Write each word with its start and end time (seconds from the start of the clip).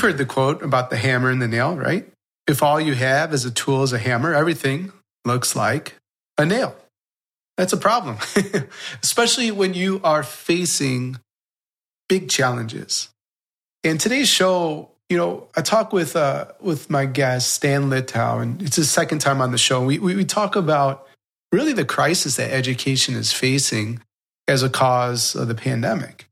You've 0.00 0.12
heard 0.12 0.16
the 0.16 0.24
quote 0.24 0.62
about 0.62 0.88
the 0.88 0.96
hammer 0.96 1.28
and 1.28 1.42
the 1.42 1.46
nail, 1.46 1.76
right? 1.76 2.10
If 2.46 2.62
all 2.62 2.80
you 2.80 2.94
have 2.94 3.34
as 3.34 3.44
a 3.44 3.50
tool 3.50 3.82
is 3.82 3.92
a 3.92 3.98
hammer, 3.98 4.32
everything 4.32 4.94
looks 5.26 5.54
like 5.54 5.96
a 6.38 6.46
nail. 6.46 6.74
That's 7.58 7.74
a 7.74 7.76
problem, 7.76 8.16
especially 9.02 9.50
when 9.50 9.74
you 9.74 10.00
are 10.02 10.22
facing 10.22 11.18
big 12.08 12.30
challenges. 12.30 13.10
In 13.84 13.98
today's 13.98 14.30
show, 14.30 14.90
you 15.10 15.18
know, 15.18 15.48
I 15.54 15.60
talk 15.60 15.92
with 15.92 16.16
uh, 16.16 16.46
with 16.62 16.88
my 16.88 17.04
guest 17.04 17.52
Stan 17.52 17.90
Litow, 17.90 18.40
and 18.40 18.62
it's 18.62 18.76
his 18.76 18.88
second 18.88 19.18
time 19.18 19.42
on 19.42 19.52
the 19.52 19.58
show. 19.58 19.84
We, 19.84 19.98
we 19.98 20.16
we 20.16 20.24
talk 20.24 20.56
about 20.56 21.06
really 21.52 21.74
the 21.74 21.84
crisis 21.84 22.36
that 22.36 22.50
education 22.50 23.16
is 23.16 23.34
facing 23.34 24.00
as 24.48 24.62
a 24.62 24.70
cause 24.70 25.34
of 25.34 25.48
the 25.48 25.54
pandemic, 25.54 26.26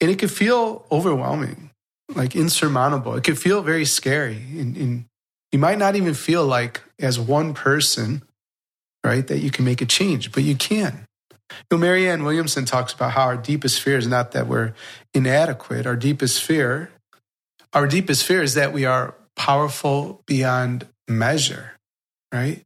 and 0.00 0.10
it 0.10 0.18
could 0.18 0.32
feel 0.32 0.84
overwhelming, 0.90 1.69
like 2.14 2.36
insurmountable. 2.36 3.14
It 3.14 3.24
could 3.24 3.38
feel 3.38 3.62
very 3.62 3.84
scary, 3.84 4.36
and, 4.36 4.76
and 4.76 5.04
you 5.52 5.58
might 5.58 5.78
not 5.78 5.96
even 5.96 6.14
feel 6.14 6.44
like 6.44 6.82
as 6.98 7.18
one 7.18 7.54
person, 7.54 8.22
right, 9.04 9.26
that 9.26 9.38
you 9.38 9.50
can 9.50 9.64
make 9.64 9.80
a 9.80 9.86
change, 9.86 10.32
but 10.32 10.42
you 10.42 10.54
can. 10.54 11.06
You 11.50 11.56
know, 11.72 11.78
Marianne 11.78 12.22
Williamson 12.22 12.64
talks 12.64 12.92
about 12.92 13.12
how 13.12 13.22
our 13.22 13.36
deepest 13.36 13.80
fear 13.80 13.98
is 13.98 14.06
not 14.06 14.32
that 14.32 14.46
we're 14.46 14.72
inadequate. 15.14 15.86
Our 15.86 15.96
deepest 15.96 16.42
fear 16.42 16.90
our 17.72 17.86
deepest 17.86 18.24
fear 18.24 18.42
is 18.42 18.54
that 18.54 18.72
we 18.72 18.84
are 18.84 19.14
powerful 19.36 20.22
beyond 20.26 20.86
measure, 21.08 21.72
right? 22.32 22.62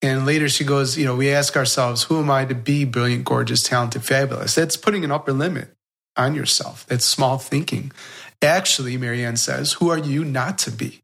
And 0.00 0.26
later 0.26 0.48
she 0.48 0.64
goes, 0.64 0.96
you 0.98 1.04
know, 1.04 1.14
we 1.14 1.30
ask 1.30 1.56
ourselves, 1.56 2.04
who 2.04 2.18
am 2.18 2.30
I 2.30 2.44
to 2.46 2.54
be 2.54 2.84
brilliant, 2.84 3.24
gorgeous, 3.24 3.62
talented, 3.62 4.04
fabulous? 4.04 4.54
That's 4.54 4.76
putting 4.76 5.04
an 5.04 5.12
upper 5.12 5.32
limit 5.32 5.68
on 6.16 6.34
yourself. 6.34 6.86
That's 6.86 7.04
small 7.04 7.38
thinking. 7.38 7.92
Actually, 8.42 8.96
Marianne 8.96 9.36
says, 9.36 9.74
who 9.74 9.88
are 9.88 9.98
you 9.98 10.24
not 10.24 10.58
to 10.58 10.70
be? 10.70 11.00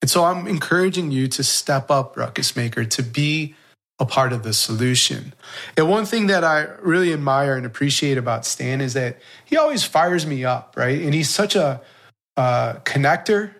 And 0.00 0.10
so 0.10 0.24
I'm 0.24 0.46
encouraging 0.46 1.10
you 1.10 1.28
to 1.28 1.44
step 1.44 1.90
up, 1.90 2.16
Ruckus 2.16 2.56
Maker, 2.56 2.84
to 2.86 3.02
be 3.02 3.54
a 3.98 4.06
part 4.06 4.32
of 4.32 4.42
the 4.42 4.54
solution. 4.54 5.34
And 5.76 5.90
one 5.90 6.06
thing 6.06 6.28
that 6.28 6.42
I 6.42 6.62
really 6.80 7.12
admire 7.12 7.54
and 7.54 7.66
appreciate 7.66 8.16
about 8.16 8.46
Stan 8.46 8.80
is 8.80 8.94
that 8.94 9.18
he 9.44 9.58
always 9.58 9.84
fires 9.84 10.26
me 10.26 10.42
up, 10.42 10.74
right? 10.74 11.02
And 11.02 11.12
he's 11.12 11.28
such 11.28 11.54
a 11.54 11.82
uh, 12.36 12.74
connector 12.84 13.52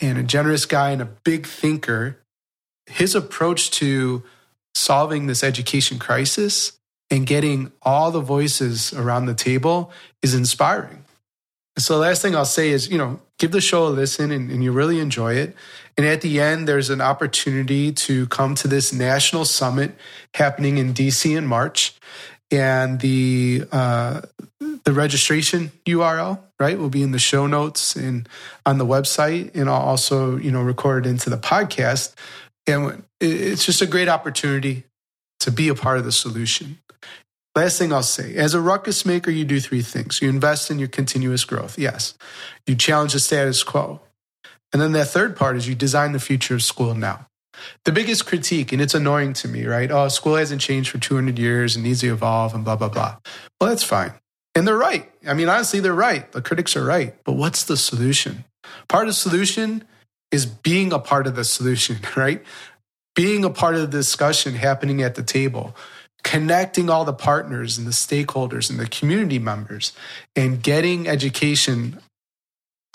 and 0.00 0.16
a 0.16 0.22
generous 0.22 0.64
guy 0.64 0.90
and 0.90 1.02
a 1.02 1.08
big 1.24 1.46
thinker, 1.46 2.20
his 2.86 3.16
approach 3.16 3.72
to 3.72 4.22
solving 4.74 5.26
this 5.26 5.42
education 5.42 5.98
crisis 5.98 6.78
and 7.10 7.26
getting 7.26 7.72
all 7.82 8.12
the 8.12 8.20
voices 8.20 8.92
around 8.92 9.26
the 9.26 9.34
table 9.34 9.90
is 10.22 10.34
inspiring. 10.34 10.99
So, 11.80 11.94
the 11.94 12.00
last 12.00 12.22
thing 12.22 12.36
I'll 12.36 12.44
say 12.44 12.70
is, 12.70 12.88
you 12.88 12.98
know, 12.98 13.20
give 13.38 13.52
the 13.52 13.60
show 13.60 13.86
a 13.86 13.90
listen 13.90 14.30
and, 14.30 14.50
and, 14.50 14.62
you 14.62 14.72
really 14.72 15.00
enjoy 15.00 15.34
it. 15.34 15.54
And 15.96 16.06
at 16.06 16.20
the 16.20 16.40
end, 16.40 16.68
there's 16.68 16.90
an 16.90 17.00
opportunity 17.00 17.92
to 17.92 18.26
come 18.26 18.54
to 18.56 18.68
this 18.68 18.92
national 18.92 19.44
summit 19.44 19.96
happening 20.34 20.78
in 20.78 20.94
DC 20.94 21.36
in 21.36 21.46
March 21.46 21.94
and 22.50 23.00
the 23.00 23.64
uh, 23.70 24.22
the 24.84 24.92
registration 24.92 25.70
URL 25.86 26.40
right 26.58 26.78
will 26.78 26.90
be 26.90 27.02
in 27.02 27.12
the 27.12 27.18
show 27.18 27.46
notes 27.46 27.96
and 27.96 28.28
on 28.66 28.78
the 28.78 28.86
website, 28.86 29.54
and 29.54 29.68
I'll 29.68 29.76
also 29.76 30.36
you 30.36 30.50
know 30.50 30.62
record 30.62 31.06
it 31.06 31.10
into 31.10 31.30
the 31.30 31.38
podcast. 31.38 32.14
And 32.66 33.04
it's 33.20 33.64
just 33.64 33.82
a 33.82 33.86
great 33.86 34.08
opportunity 34.08 34.84
to 35.40 35.50
be 35.50 35.68
a 35.68 35.74
part 35.74 35.98
of 35.98 36.04
the 36.04 36.12
solution. 36.12 36.78
Last 37.60 37.78
thing 37.78 37.92
I'll 37.92 38.02
say 38.02 38.36
as 38.36 38.54
a 38.54 38.60
ruckus 38.60 39.04
maker, 39.04 39.30
you 39.30 39.44
do 39.44 39.60
three 39.60 39.82
things. 39.82 40.22
You 40.22 40.30
invest 40.30 40.70
in 40.70 40.78
your 40.78 40.88
continuous 40.88 41.44
growth. 41.44 41.78
Yes. 41.78 42.14
You 42.66 42.74
challenge 42.74 43.12
the 43.12 43.20
status 43.20 43.62
quo. 43.62 44.00
And 44.72 44.80
then 44.80 44.92
that 44.92 45.08
third 45.08 45.36
part 45.36 45.56
is 45.56 45.68
you 45.68 45.74
design 45.74 46.12
the 46.12 46.20
future 46.20 46.54
of 46.54 46.62
school 46.62 46.94
now 46.94 47.26
the 47.84 47.92
biggest 47.92 48.24
critique, 48.24 48.72
and 48.72 48.80
it's 48.80 48.94
annoying 48.94 49.34
to 49.34 49.48
me, 49.48 49.66
right? 49.66 49.90
Oh, 49.90 50.08
school 50.08 50.36
hasn't 50.36 50.62
changed 50.62 50.90
for 50.90 50.96
200 50.96 51.38
years 51.38 51.76
and 51.76 51.84
needs 51.84 52.00
to 52.00 52.10
evolve 52.10 52.54
and 52.54 52.64
blah, 52.64 52.76
blah, 52.76 52.88
blah. 52.88 53.16
Well, 53.60 53.68
that's 53.68 53.84
fine. 53.84 54.14
And 54.54 54.66
they're 54.66 54.78
right. 54.78 55.10
I 55.26 55.34
mean, 55.34 55.50
honestly, 55.50 55.80
they're 55.80 55.92
right. 55.92 56.30
The 56.32 56.40
critics 56.40 56.74
are 56.76 56.84
right. 56.84 57.14
But 57.24 57.32
what's 57.32 57.64
the 57.64 57.76
solution? 57.76 58.44
Part 58.88 59.04
of 59.04 59.10
the 59.10 59.14
solution 59.14 59.84
is 60.32 60.46
being 60.46 60.92
a 60.92 60.98
part 60.98 61.26
of 61.26 61.36
the 61.36 61.44
solution, 61.44 61.98
right? 62.16 62.42
Being 63.14 63.44
a 63.44 63.50
part 63.50 63.74
of 63.74 63.82
the 63.82 63.98
discussion 63.98 64.54
happening 64.54 65.02
at 65.02 65.14
the 65.14 65.22
table, 65.22 65.76
connecting 66.22 66.90
all 66.90 67.04
the 67.04 67.12
partners 67.12 67.78
and 67.78 67.86
the 67.86 67.92
stakeholders 67.92 68.70
and 68.70 68.78
the 68.78 68.86
community 68.86 69.38
members, 69.38 69.92
and 70.36 70.62
getting 70.62 71.08
education 71.08 71.98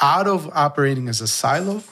out 0.01 0.27
of 0.27 0.49
operating 0.53 1.07
as 1.07 1.21
a 1.21 1.27
silo 1.27 1.83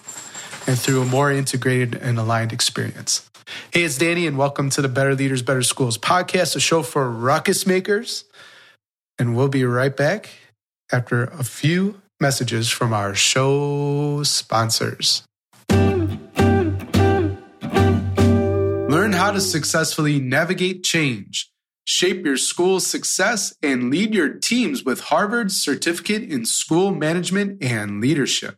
and 0.67 0.77
through 0.77 1.01
a 1.01 1.05
more 1.05 1.31
integrated 1.31 1.95
and 1.95 2.17
aligned 2.17 2.53
experience. 2.53 3.29
Hey, 3.71 3.83
it's 3.83 3.97
Danny, 3.97 4.25
and 4.25 4.37
welcome 4.37 4.69
to 4.71 4.81
the 4.81 4.87
Better 4.87 5.15
Leaders, 5.15 5.41
Better 5.41 5.63
Schools 5.63 5.97
podcast, 5.97 6.55
a 6.55 6.59
show 6.59 6.83
for 6.83 7.09
ruckus 7.09 7.67
makers. 7.67 8.23
And 9.19 9.35
we'll 9.35 9.49
be 9.49 9.63
right 9.65 9.95
back 9.95 10.29
after 10.91 11.25
a 11.25 11.43
few 11.43 12.01
messages 12.19 12.69
from 12.69 12.93
our 12.93 13.13
show 13.13 14.23
sponsors. 14.23 15.23
Learn 19.03 19.11
how 19.11 19.31
to 19.31 19.41
successfully 19.41 20.21
navigate 20.21 20.81
change, 20.81 21.51
shape 21.83 22.25
your 22.25 22.37
school's 22.37 22.87
success, 22.87 23.53
and 23.61 23.91
lead 23.91 24.15
your 24.15 24.29
teams 24.29 24.85
with 24.85 25.01
Harvard's 25.01 25.61
certificate 25.61 26.23
in 26.23 26.45
school 26.45 26.95
management 26.95 27.61
and 27.61 27.99
leadership. 27.99 28.55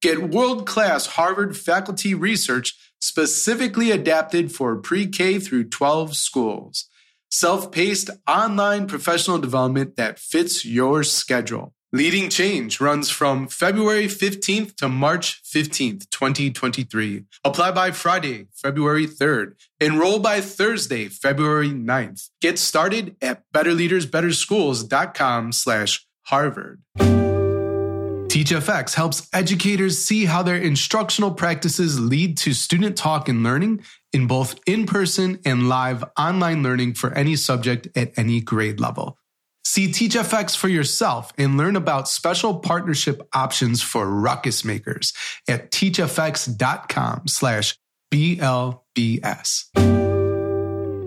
Get 0.00 0.30
world 0.30 0.66
class 0.66 1.04
Harvard 1.04 1.54
faculty 1.54 2.14
research 2.14 2.74
specifically 2.98 3.90
adapted 3.90 4.52
for 4.52 4.74
pre 4.76 5.06
K 5.06 5.38
through 5.38 5.64
12 5.64 6.16
schools. 6.16 6.88
Self 7.30 7.70
paced 7.70 8.08
online 8.26 8.86
professional 8.86 9.36
development 9.36 9.96
that 9.96 10.18
fits 10.18 10.64
your 10.64 11.02
schedule. 11.02 11.74
Leading 11.94 12.28
Change 12.28 12.80
runs 12.80 13.08
from 13.08 13.46
February 13.46 14.06
15th 14.06 14.74
to 14.78 14.88
March 14.88 15.40
15th, 15.44 16.10
2023. 16.10 17.22
Apply 17.44 17.70
by 17.70 17.92
Friday, 17.92 18.48
February 18.52 19.06
3rd. 19.06 19.52
Enroll 19.78 20.18
by 20.18 20.40
Thursday, 20.40 21.06
February 21.06 21.70
9th. 21.70 22.30
Get 22.40 22.58
started 22.58 23.14
at 23.22 23.44
betterleadersbetterschools.com 23.54 25.52
slash 25.52 26.04
Harvard. 26.22 26.82
TeachFX 26.98 28.94
helps 28.94 29.28
educators 29.32 30.04
see 30.04 30.24
how 30.24 30.42
their 30.42 30.56
instructional 30.56 31.30
practices 31.30 32.00
lead 32.00 32.36
to 32.38 32.54
student 32.54 32.96
talk 32.96 33.28
and 33.28 33.44
learning 33.44 33.84
in 34.12 34.26
both 34.26 34.58
in 34.66 34.86
person 34.86 35.38
and 35.44 35.68
live 35.68 36.02
online 36.18 36.64
learning 36.64 36.94
for 36.94 37.12
any 37.12 37.36
subject 37.36 37.86
at 37.96 38.18
any 38.18 38.40
grade 38.40 38.80
level. 38.80 39.16
See 39.64 39.88
TeachFX 39.88 40.56
for 40.56 40.68
yourself 40.68 41.32
and 41.38 41.56
learn 41.56 41.76
about 41.76 42.08
special 42.08 42.58
partnership 42.58 43.26
options 43.32 43.82
for 43.82 44.08
ruckus 44.08 44.64
makers 44.64 45.12
at 45.48 45.70
teachfx.com 45.70 47.22
slash 47.26 47.76
BLBS. 48.12 49.64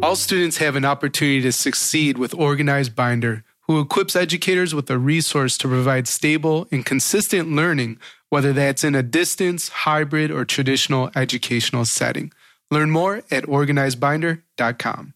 All 0.03 0.16
students 0.16 0.57
have 0.57 0.75
an 0.75 0.85
opportunity 0.85 1.41
to 1.41 1.51
succeed 1.51 2.18
with 2.18 2.34
Organized 2.34 2.95
Binder 2.95 3.44
who 3.68 3.81
equips 3.81 4.16
educators 4.16 4.74
with 4.74 4.89
a 4.89 4.97
resource 4.97 5.57
to 5.57 5.68
provide 5.68 6.07
stable 6.07 6.68
and 6.72 6.85
consistent 6.85 7.51
learning, 7.51 8.00
whether 8.29 8.53
that's 8.53 8.84
in 8.84 8.95
a 8.95 9.03
distance, 9.03 9.69
hybrid, 9.69 10.31
or 10.31 10.45
traditional 10.45 11.12
educational 11.16 11.84
setting. 11.84 12.31
Learn 12.72 12.89
more 12.89 13.24
at 13.29 13.44
organizedbinder.com. 13.44 15.13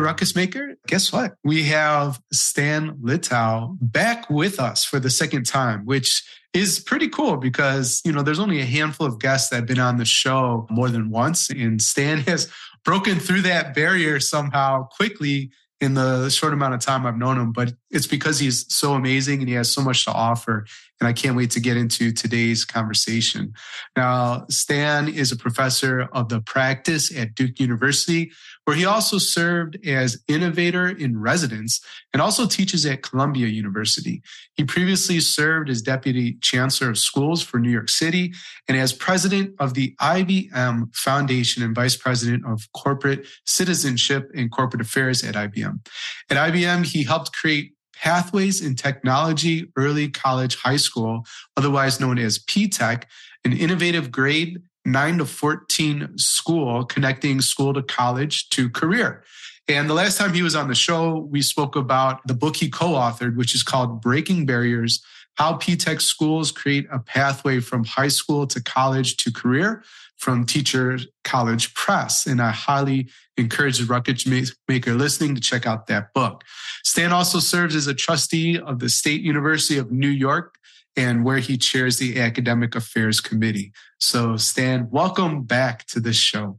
Ruckus 0.00 0.34
Maker. 0.34 0.74
Guess 0.86 1.12
what? 1.12 1.34
We 1.44 1.64
have 1.64 2.20
Stan 2.32 2.96
Litow 2.98 3.76
back 3.80 4.28
with 4.30 4.60
us 4.60 4.84
for 4.84 4.98
the 4.98 5.10
second 5.10 5.44
time, 5.44 5.84
which 5.84 6.24
is 6.52 6.80
pretty 6.80 7.08
cool 7.08 7.36
because, 7.36 8.00
you 8.04 8.12
know, 8.12 8.22
there's 8.22 8.38
only 8.38 8.60
a 8.60 8.64
handful 8.64 9.06
of 9.06 9.18
guests 9.18 9.50
that 9.50 9.56
have 9.56 9.66
been 9.66 9.78
on 9.78 9.96
the 9.96 10.04
show 10.04 10.66
more 10.70 10.88
than 10.88 11.10
once. 11.10 11.50
And 11.50 11.80
Stan 11.80 12.18
has 12.28 12.50
broken 12.84 13.18
through 13.18 13.42
that 13.42 13.74
barrier 13.74 14.20
somehow 14.20 14.88
quickly 14.88 15.50
in 15.80 15.94
the 15.94 16.30
short 16.30 16.52
amount 16.52 16.74
of 16.74 16.80
time 16.80 17.04
I've 17.04 17.18
known 17.18 17.38
him, 17.38 17.52
but 17.52 17.72
it's 17.90 18.06
because 18.06 18.38
he's 18.38 18.72
so 18.72 18.92
amazing 18.92 19.40
and 19.40 19.48
he 19.48 19.56
has 19.56 19.72
so 19.72 19.82
much 19.82 20.04
to 20.04 20.12
offer. 20.12 20.64
And 21.02 21.08
I 21.08 21.12
can't 21.12 21.36
wait 21.36 21.50
to 21.50 21.58
get 21.58 21.76
into 21.76 22.12
today's 22.12 22.64
conversation. 22.64 23.54
Now, 23.96 24.46
Stan 24.48 25.08
is 25.08 25.32
a 25.32 25.36
professor 25.36 26.02
of 26.12 26.28
the 26.28 26.40
practice 26.40 27.12
at 27.18 27.34
Duke 27.34 27.58
University, 27.58 28.30
where 28.66 28.76
he 28.76 28.84
also 28.84 29.18
served 29.18 29.84
as 29.84 30.22
innovator 30.28 30.88
in 30.88 31.18
residence 31.18 31.80
and 32.12 32.22
also 32.22 32.46
teaches 32.46 32.86
at 32.86 33.02
Columbia 33.02 33.48
University. 33.48 34.22
He 34.54 34.62
previously 34.62 35.18
served 35.18 35.68
as 35.68 35.82
deputy 35.82 36.34
chancellor 36.34 36.90
of 36.90 36.98
schools 36.98 37.42
for 37.42 37.58
New 37.58 37.72
York 37.72 37.88
City 37.88 38.32
and 38.68 38.78
as 38.78 38.92
president 38.92 39.56
of 39.58 39.74
the 39.74 39.96
IBM 40.00 40.94
Foundation 40.94 41.64
and 41.64 41.74
vice 41.74 41.96
president 41.96 42.46
of 42.46 42.68
corporate 42.74 43.26
citizenship 43.44 44.30
and 44.36 44.52
corporate 44.52 44.82
affairs 44.82 45.24
at 45.24 45.34
IBM. 45.34 45.84
At 46.30 46.36
IBM, 46.36 46.84
he 46.84 47.02
helped 47.02 47.32
create 47.32 47.72
Pathways 48.02 48.60
in 48.60 48.74
Technology 48.74 49.70
Early 49.76 50.08
College 50.08 50.56
High 50.56 50.76
School, 50.76 51.24
otherwise 51.56 52.00
known 52.00 52.18
as 52.18 52.40
PTECH, 52.40 53.04
an 53.44 53.52
innovative 53.52 54.10
grade 54.10 54.60
9 54.84 55.18
to 55.18 55.24
14 55.24 56.18
school 56.18 56.84
connecting 56.84 57.40
school 57.40 57.72
to 57.72 57.82
college 57.82 58.48
to 58.50 58.68
career. 58.68 59.22
And 59.68 59.88
the 59.88 59.94
last 59.94 60.18
time 60.18 60.34
he 60.34 60.42
was 60.42 60.56
on 60.56 60.66
the 60.66 60.74
show, 60.74 61.18
we 61.30 61.42
spoke 61.42 61.76
about 61.76 62.26
the 62.26 62.34
book 62.34 62.56
he 62.56 62.68
co 62.68 62.88
authored, 62.88 63.36
which 63.36 63.54
is 63.54 63.62
called 63.62 64.02
Breaking 64.02 64.46
Barriers 64.46 65.00
How 65.34 65.54
PTECH 65.54 66.02
Schools 66.02 66.50
Create 66.50 66.88
a 66.90 66.98
Pathway 66.98 67.60
from 67.60 67.84
High 67.84 68.08
School 68.08 68.48
to 68.48 68.60
College 68.60 69.16
to 69.18 69.30
Career 69.30 69.84
from 70.16 70.44
Teacher 70.44 70.98
College 71.22 71.72
Press. 71.74 72.26
And 72.26 72.42
I 72.42 72.50
highly 72.50 73.08
encourage 73.36 73.78
the 73.78 73.86
Ruckus 73.86 74.26
Maker 74.26 74.94
listening 74.94 75.34
to 75.34 75.40
check 75.40 75.66
out 75.66 75.86
that 75.86 76.12
book. 76.14 76.44
Stan 76.84 77.12
also 77.12 77.38
serves 77.38 77.74
as 77.74 77.86
a 77.86 77.94
trustee 77.94 78.58
of 78.58 78.78
the 78.78 78.88
State 78.88 79.22
University 79.22 79.78
of 79.78 79.90
New 79.90 80.08
York 80.08 80.56
and 80.96 81.24
where 81.24 81.38
he 81.38 81.56
chairs 81.56 81.98
the 81.98 82.20
Academic 82.20 82.74
Affairs 82.74 83.20
Committee. 83.20 83.72
So, 83.98 84.36
Stan, 84.36 84.88
welcome 84.90 85.42
back 85.42 85.86
to 85.86 86.00
the 86.00 86.12
show. 86.12 86.58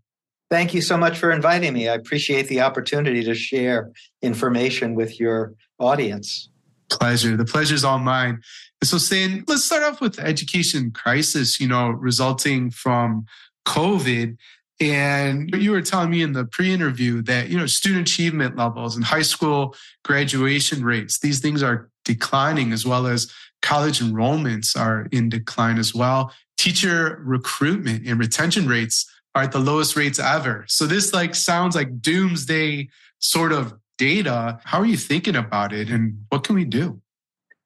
Thank 0.49 0.73
you 0.73 0.81
so 0.81 0.97
much 0.97 1.17
for 1.17 1.31
inviting 1.31 1.73
me. 1.73 1.89
I 1.89 1.93
appreciate 1.93 2.47
the 2.47 2.61
opportunity 2.61 3.23
to 3.23 3.33
share 3.33 3.91
information 4.21 4.95
with 4.95 5.19
your 5.19 5.53
audience. 5.79 6.49
Pleasure. 6.91 7.35
The 7.35 7.45
pleasure 7.45 7.75
is 7.75 7.83
all 7.83 7.99
mine. 7.99 8.41
And 8.81 8.87
so, 8.87 8.97
Stan, 8.97 9.43
let's 9.47 9.63
start 9.63 9.83
off 9.83 10.01
with 10.01 10.15
the 10.15 10.25
education 10.25 10.91
crisis, 10.91 11.59
you 11.59 11.67
know, 11.67 11.89
resulting 11.89 12.69
from 12.69 13.25
COVID. 13.65 14.37
And 14.79 15.53
you 15.53 15.71
were 15.71 15.81
telling 15.81 16.09
me 16.09 16.21
in 16.21 16.33
the 16.33 16.45
pre-interview 16.45 17.21
that, 17.23 17.49
you 17.49 17.57
know, 17.57 17.67
student 17.67 18.07
achievement 18.07 18.57
levels 18.57 18.95
and 18.95 19.05
high 19.05 19.21
school 19.21 19.75
graduation 20.03 20.83
rates, 20.83 21.19
these 21.19 21.39
things 21.39 21.61
are 21.61 21.89
declining 22.03 22.71
as 22.73 22.85
well 22.85 23.07
as 23.07 23.31
college 23.61 23.99
enrollments 23.99 24.77
are 24.77 25.07
in 25.11 25.29
decline 25.29 25.77
as 25.77 25.93
well. 25.93 26.33
Teacher 26.57 27.21
recruitment 27.23 28.05
and 28.05 28.19
retention 28.19 28.67
rates 28.67 29.09
are 29.35 29.43
at 29.43 29.51
the 29.51 29.59
lowest 29.59 29.95
rates 29.95 30.19
ever. 30.19 30.65
So 30.67 30.85
this 30.85 31.13
like 31.13 31.35
sounds 31.35 31.75
like 31.75 32.01
doomsday 32.01 32.89
sort 33.19 33.51
of 33.51 33.73
data. 33.97 34.59
How 34.63 34.79
are 34.79 34.85
you 34.85 34.97
thinking 34.97 35.35
about 35.35 35.71
it 35.71 35.89
and 35.89 36.25
what 36.29 36.43
can 36.43 36.55
we 36.55 36.65
do? 36.65 37.01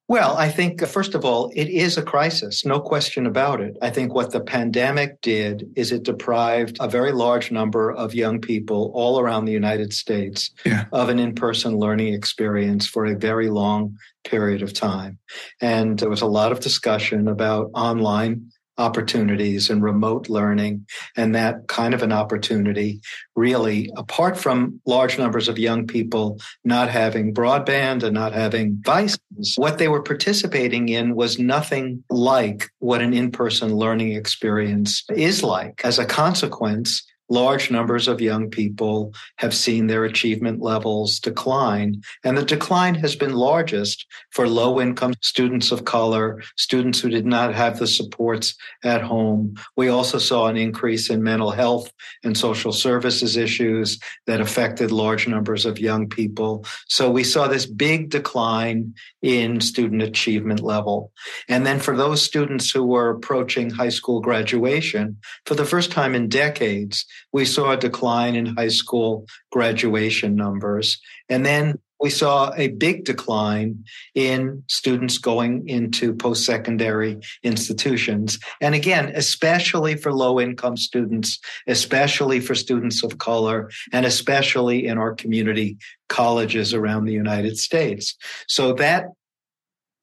Well, 0.09 0.37
I 0.37 0.47
think, 0.47 0.81
uh, 0.81 0.85
first 0.85 1.15
of 1.15 1.25
all, 1.25 1.51
it 1.53 1.67
is 1.67 1.97
a 1.97 2.01
crisis, 2.01 2.65
no 2.65 2.79
question 2.79 3.25
about 3.25 3.59
it. 3.59 3.75
I 3.81 3.89
think 3.89 4.13
what 4.13 4.31
the 4.31 4.39
pandemic 4.39 5.19
did 5.21 5.69
is 5.75 5.91
it 5.91 6.03
deprived 6.03 6.77
a 6.79 6.87
very 6.87 7.11
large 7.11 7.51
number 7.51 7.91
of 7.91 8.15
young 8.15 8.39
people 8.39 8.91
all 8.93 9.19
around 9.19 9.45
the 9.45 9.51
United 9.51 9.91
States 9.91 10.49
yeah. 10.65 10.85
of 10.93 11.09
an 11.09 11.19
in 11.19 11.35
person 11.35 11.77
learning 11.77 12.13
experience 12.13 12.87
for 12.87 13.05
a 13.05 13.17
very 13.17 13.49
long 13.49 13.97
period 14.23 14.61
of 14.61 14.71
time. 14.71 15.17
And 15.61 15.99
there 15.99 16.09
was 16.09 16.21
a 16.21 16.25
lot 16.25 16.53
of 16.53 16.61
discussion 16.61 17.27
about 17.27 17.69
online 17.73 18.49
opportunities 18.77 19.69
and 19.69 19.83
remote 19.83 20.29
learning. 20.29 20.85
And 21.15 21.33
that 21.35 21.67
kind 21.67 21.93
of 21.93 22.03
an 22.03 22.11
opportunity 22.11 23.01
really, 23.35 23.91
apart 23.97 24.37
from 24.37 24.79
large 24.85 25.17
numbers 25.17 25.47
of 25.47 25.59
young 25.59 25.87
people 25.87 26.39
not 26.63 26.89
having 26.89 27.33
broadband 27.33 28.03
and 28.03 28.13
not 28.13 28.33
having 28.33 28.75
devices, 28.77 29.19
what 29.55 29.77
they 29.77 29.87
were 29.87 30.01
participating 30.01 30.89
in 30.89 31.15
was 31.15 31.39
nothing 31.39 32.03
like 32.09 32.69
what 32.79 33.01
an 33.01 33.13
in-person 33.13 33.75
learning 33.75 34.13
experience 34.13 35.03
is 35.09 35.43
like. 35.43 35.81
As 35.83 35.99
a 35.99 36.05
consequence, 36.05 37.03
large 37.29 37.69
numbers 37.71 38.07
of 38.07 38.21
young 38.21 38.49
people 38.49 39.13
have 39.37 39.53
seen 39.53 39.87
their 39.87 40.05
achievement 40.05 40.61
levels 40.61 41.19
decline. 41.19 42.01
And 42.23 42.37
the 42.37 42.43
decline 42.43 42.95
has 42.95 43.15
been 43.15 43.33
largest 43.33 44.05
for 44.31 44.47
low 44.47 44.79
income 44.79 45.13
students 45.21 45.71
of 45.71 45.85
color, 45.85 46.41
students 46.55 46.99
who 46.99 47.09
did 47.09 47.25
not 47.25 47.53
have 47.53 47.79
the 47.79 47.87
supports 47.87 48.55
at 48.83 49.01
home. 49.01 49.55
We 49.75 49.89
also 49.89 50.17
saw 50.17 50.47
an 50.47 50.57
increase 50.57 51.09
in 51.09 51.23
mental 51.23 51.51
health 51.51 51.91
and 52.23 52.37
social 52.37 52.71
services 52.71 53.37
issues 53.37 53.99
that 54.25 54.41
affected 54.41 54.91
large 54.91 55.27
numbers 55.27 55.65
of 55.65 55.79
young 55.79 56.07
people. 56.07 56.65
So 56.87 57.09
we 57.11 57.23
saw 57.23 57.47
this 57.47 57.65
big 57.65 58.09
decline 58.09 58.93
in 59.21 59.59
student 59.61 60.01
achievement 60.01 60.61
level. 60.61 61.11
And 61.49 61.65
then 61.65 61.79
for 61.79 61.95
those 61.95 62.21
students 62.21 62.71
who 62.71 62.83
were 62.83 63.09
approaching 63.09 63.69
high 63.69 63.89
school 63.89 64.21
graduation, 64.21 65.17
for 65.45 65.55
the 65.55 65.65
first 65.65 65.91
time 65.91 66.15
in 66.15 66.29
decades, 66.29 67.05
we 67.33 67.45
saw 67.45 67.71
a 67.71 67.77
decline 67.77 68.35
in 68.35 68.55
high 68.57 68.67
school 68.67 69.25
graduation 69.51 70.35
numbers. 70.35 70.99
And 71.29 71.45
then 71.45 71.79
we 71.99 72.09
saw 72.09 72.53
a 72.55 72.67
big 72.67 73.05
decline 73.05 73.83
in 74.13 74.63
students 74.67 75.17
going 75.17 75.67
into 75.67 76.13
post 76.13 76.45
secondary 76.45 77.17
institutions. 77.43 78.39
And 78.61 78.75
again, 78.75 79.11
especially 79.15 79.95
for 79.95 80.13
low 80.13 80.39
income 80.39 80.77
students, 80.77 81.39
especially 81.65 82.39
for 82.39 82.53
students 82.53 83.03
of 83.03 83.17
color, 83.17 83.71
and 83.91 84.05
especially 84.05 84.85
in 84.85 84.97
our 84.97 85.15
community 85.15 85.77
colleges 86.07 86.73
around 86.73 87.05
the 87.05 87.13
United 87.13 87.57
States. 87.57 88.15
So 88.47 88.73
that 88.73 89.07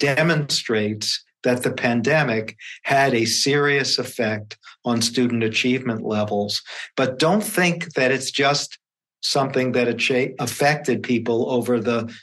demonstrates 0.01 1.25
that 1.45 1.63
the 1.63 1.73
pandemic 1.73 2.57
had 2.83 3.15
a 3.15 3.25
serious 3.25 3.99
effect 3.99 4.59
on 4.85 5.01
student 5.01 5.43
achievement 5.43 6.03
levels. 6.03 6.63
But 6.97 7.19
don't 7.19 7.43
think 7.43 7.95
that 7.95 8.11
it's 8.11 8.31
just 8.31 8.79
something 9.23 9.73
that 9.73 9.89
affected 10.39 11.03
people 11.03 11.51
over 11.51 11.81
the 11.81 12.15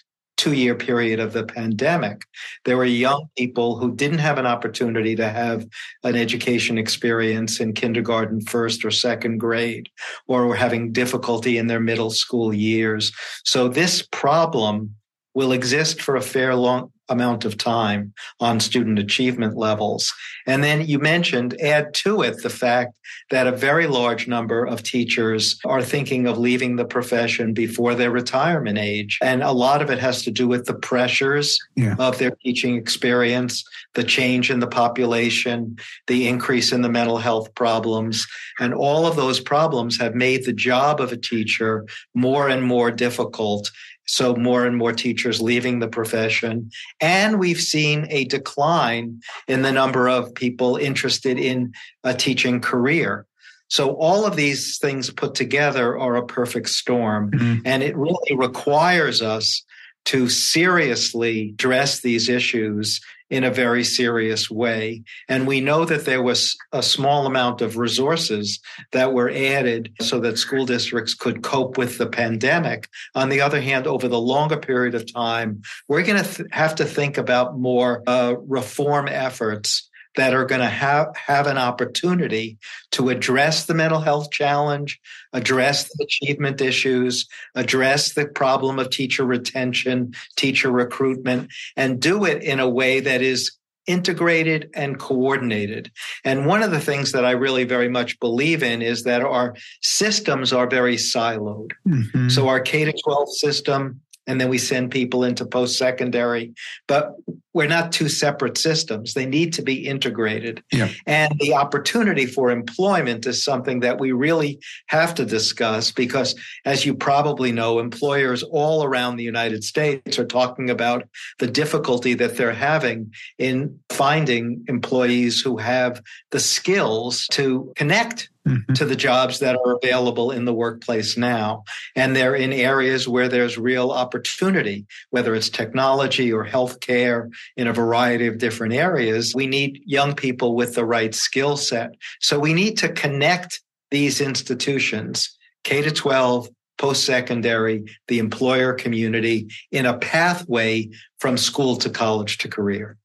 two 0.41 0.53
year 0.53 0.73
period 0.73 1.19
of 1.19 1.33
the 1.33 1.43
pandemic. 1.43 2.23
There 2.65 2.77
were 2.77 2.85
young 2.85 3.27
people 3.37 3.77
who 3.77 3.95
didn't 3.95 4.17
have 4.19 4.39
an 4.39 4.47
opportunity 4.47 5.15
to 5.15 5.29
have 5.29 5.67
an 6.03 6.15
education 6.15 6.79
experience 6.79 7.59
in 7.59 7.73
kindergarten, 7.73 8.41
first 8.41 8.83
or 8.83 8.89
second 8.89 9.37
grade, 9.37 9.87
or 10.27 10.47
were 10.47 10.55
having 10.55 10.93
difficulty 10.93 11.59
in 11.59 11.67
their 11.67 11.79
middle 11.79 12.09
school 12.09 12.51
years. 12.51 13.11
So 13.45 13.67
this 13.67 14.01
problem 14.11 14.95
will 15.35 15.51
exist 15.51 16.01
for 16.01 16.15
a 16.15 16.21
fair 16.21 16.55
long 16.55 16.91
amount 17.11 17.45
of 17.45 17.57
time 17.57 18.13
on 18.39 18.59
student 18.59 18.97
achievement 18.97 19.57
levels. 19.57 20.13
And 20.47 20.63
then 20.63 20.87
you 20.87 20.97
mentioned 20.97 21.59
add 21.61 21.93
to 21.95 22.21
it 22.21 22.41
the 22.41 22.49
fact 22.49 22.93
that 23.29 23.47
a 23.47 23.51
very 23.51 23.87
large 23.87 24.27
number 24.27 24.65
of 24.65 24.83
teachers 24.83 25.59
are 25.65 25.83
thinking 25.83 26.27
of 26.27 26.37
leaving 26.37 26.75
the 26.75 26.85
profession 26.85 27.53
before 27.53 27.95
their 27.95 28.11
retirement 28.11 28.77
age. 28.77 29.19
And 29.21 29.43
a 29.43 29.51
lot 29.51 29.81
of 29.81 29.89
it 29.89 29.99
has 29.99 30.23
to 30.23 30.31
do 30.31 30.47
with 30.47 30.65
the 30.65 30.73
pressures 30.73 31.57
yeah. 31.75 31.95
of 31.99 32.17
their 32.17 32.31
teaching 32.43 32.75
experience, 32.75 33.63
the 33.93 34.03
change 34.03 34.49
in 34.49 34.59
the 34.59 34.67
population, 34.67 35.77
the 36.07 36.27
increase 36.27 36.71
in 36.71 36.81
the 36.81 36.89
mental 36.89 37.17
health 37.17 37.53
problems. 37.55 38.25
And 38.59 38.73
all 38.73 39.05
of 39.05 39.15
those 39.15 39.39
problems 39.39 39.99
have 39.99 40.15
made 40.15 40.45
the 40.45 40.53
job 40.53 40.99
of 41.01 41.11
a 41.11 41.17
teacher 41.17 41.85
more 42.13 42.49
and 42.49 42.63
more 42.63 42.91
difficult 42.91 43.71
so 44.11 44.35
more 44.35 44.65
and 44.65 44.75
more 44.75 44.91
teachers 44.91 45.39
leaving 45.39 45.79
the 45.79 45.87
profession. 45.87 46.69
And 46.99 47.39
we've 47.39 47.61
seen 47.61 48.07
a 48.09 48.25
decline 48.25 49.21
in 49.47 49.61
the 49.61 49.71
number 49.71 50.09
of 50.09 50.35
people 50.35 50.75
interested 50.75 51.39
in 51.39 51.71
a 52.03 52.13
teaching 52.13 52.59
career. 52.59 53.25
So 53.69 53.95
all 53.95 54.25
of 54.25 54.35
these 54.35 54.77
things 54.79 55.09
put 55.11 55.33
together 55.33 55.97
are 55.97 56.17
a 56.17 56.25
perfect 56.25 56.67
storm. 56.71 57.31
Mm-hmm. 57.31 57.61
And 57.63 57.83
it 57.83 57.95
really 57.95 58.35
requires 58.35 59.21
us 59.21 59.63
to 60.05 60.27
seriously 60.27 61.51
address 61.51 62.01
these 62.01 62.27
issues 62.27 62.99
in 63.31 63.45
a 63.45 63.49
very 63.49 63.83
serious 63.83 64.51
way. 64.51 65.01
And 65.29 65.47
we 65.47 65.61
know 65.61 65.85
that 65.85 66.05
there 66.05 66.21
was 66.21 66.55
a 66.73 66.83
small 66.83 67.25
amount 67.25 67.61
of 67.61 67.77
resources 67.77 68.59
that 68.91 69.13
were 69.13 69.29
added 69.29 69.93
so 70.01 70.19
that 70.19 70.37
school 70.37 70.65
districts 70.65 71.13
could 71.13 71.41
cope 71.41 71.77
with 71.77 71.97
the 71.97 72.07
pandemic. 72.07 72.89
On 73.15 73.29
the 73.29 73.39
other 73.39 73.61
hand, 73.61 73.87
over 73.87 74.09
the 74.09 74.19
longer 74.19 74.57
period 74.57 74.95
of 74.95 75.11
time, 75.11 75.61
we're 75.87 76.03
going 76.03 76.21
to 76.21 76.29
th- 76.29 76.49
have 76.51 76.75
to 76.75 76.85
think 76.85 77.17
about 77.17 77.57
more 77.57 78.03
uh, 78.05 78.35
reform 78.45 79.07
efforts 79.07 79.89
that 80.15 80.33
are 80.33 80.45
going 80.45 80.61
to 80.61 80.67
have, 80.67 81.15
have 81.15 81.47
an 81.47 81.57
opportunity 81.57 82.57
to 82.91 83.09
address 83.09 83.65
the 83.65 83.73
mental 83.73 84.01
health 84.01 84.31
challenge, 84.31 84.99
address 85.33 85.85
the 85.85 86.03
achievement 86.03 86.61
issues, 86.61 87.27
address 87.55 88.13
the 88.13 88.25
problem 88.25 88.79
of 88.79 88.89
teacher 88.89 89.25
retention, 89.25 90.13
teacher 90.35 90.71
recruitment, 90.71 91.49
and 91.77 92.01
do 92.01 92.25
it 92.25 92.43
in 92.43 92.59
a 92.59 92.69
way 92.69 92.99
that 92.99 93.21
is 93.21 93.51
integrated 93.87 94.69
and 94.75 94.99
coordinated. 94.99 95.91
And 96.23 96.45
one 96.45 96.63
of 96.63 96.71
the 96.71 96.79
things 96.79 97.13
that 97.13 97.25
I 97.25 97.31
really 97.31 97.63
very 97.63 97.89
much 97.89 98.19
believe 98.19 98.63
in 98.63 98.81
is 98.81 99.03
that 99.03 99.21
our 99.21 99.55
systems 99.81 100.53
are 100.53 100.67
very 100.67 100.97
siloed. 100.97 101.71
Mm-hmm. 101.87 102.29
So 102.29 102.47
our 102.47 102.59
K 102.59 102.85
to 102.85 102.93
12 102.93 103.29
system, 103.37 104.01
and 104.27 104.39
then 104.39 104.49
we 104.49 104.57
send 104.57 104.91
people 104.91 105.23
into 105.23 105.45
post 105.45 105.77
secondary. 105.77 106.53
But 106.87 107.15
we're 107.53 107.67
not 107.67 107.91
two 107.91 108.07
separate 108.07 108.57
systems. 108.57 109.13
They 109.13 109.25
need 109.25 109.53
to 109.53 109.61
be 109.61 109.85
integrated. 109.85 110.63
Yeah. 110.71 110.89
And 111.05 111.33
the 111.39 111.53
opportunity 111.53 112.25
for 112.25 112.49
employment 112.49 113.25
is 113.25 113.43
something 113.43 113.81
that 113.81 113.99
we 113.99 114.11
really 114.11 114.59
have 114.87 115.13
to 115.15 115.25
discuss 115.25 115.91
because, 115.91 116.35
as 116.65 116.85
you 116.85 116.95
probably 116.95 117.51
know, 117.51 117.79
employers 117.79 118.43
all 118.43 118.83
around 118.83 119.17
the 119.17 119.23
United 119.23 119.63
States 119.63 120.17
are 120.17 120.25
talking 120.25 120.69
about 120.69 121.07
the 121.39 121.47
difficulty 121.47 122.13
that 122.13 122.37
they're 122.37 122.53
having 122.53 123.13
in 123.37 123.79
finding 123.89 124.63
employees 124.67 125.41
who 125.41 125.57
have 125.57 126.01
the 126.31 126.39
skills 126.39 127.27
to 127.31 127.73
connect 127.75 128.29
Mm-hmm. 128.47 128.73
to 128.73 128.85
the 128.85 128.95
jobs 128.95 129.37
that 129.37 129.55
are 129.55 129.75
available 129.75 130.31
in 130.31 130.45
the 130.45 130.53
workplace 130.53 131.15
now. 131.15 131.63
And 131.95 132.15
they're 132.15 132.33
in 132.33 132.51
areas 132.51 133.07
where 133.07 133.29
there's 133.29 133.55
real 133.55 133.91
opportunity, 133.91 134.87
whether 135.11 135.35
it's 135.35 135.47
technology 135.47 136.33
or 136.33 136.43
healthcare 136.43 137.29
in 137.55 137.67
a 137.67 137.73
variety 137.73 138.25
of 138.25 138.39
different 138.39 138.73
areas. 138.73 139.35
We 139.35 139.45
need 139.45 139.83
young 139.85 140.15
people 140.15 140.55
with 140.55 140.73
the 140.73 140.85
right 140.85 141.13
skill 141.13 141.55
set. 141.55 141.91
So 142.19 142.39
we 142.39 142.55
need 142.55 142.79
to 142.79 142.89
connect 142.89 143.61
these 143.91 144.19
institutions, 144.19 145.37
K 145.63 145.83
to 145.83 145.91
12, 145.91 146.49
post 146.79 147.05
secondary, 147.05 147.85
the 148.07 148.17
employer 148.17 148.73
community 148.73 149.49
in 149.71 149.85
a 149.85 149.99
pathway 149.99 150.89
from 151.19 151.37
school 151.37 151.75
to 151.75 151.91
college 151.91 152.39
to 152.39 152.47
career. 152.47 152.97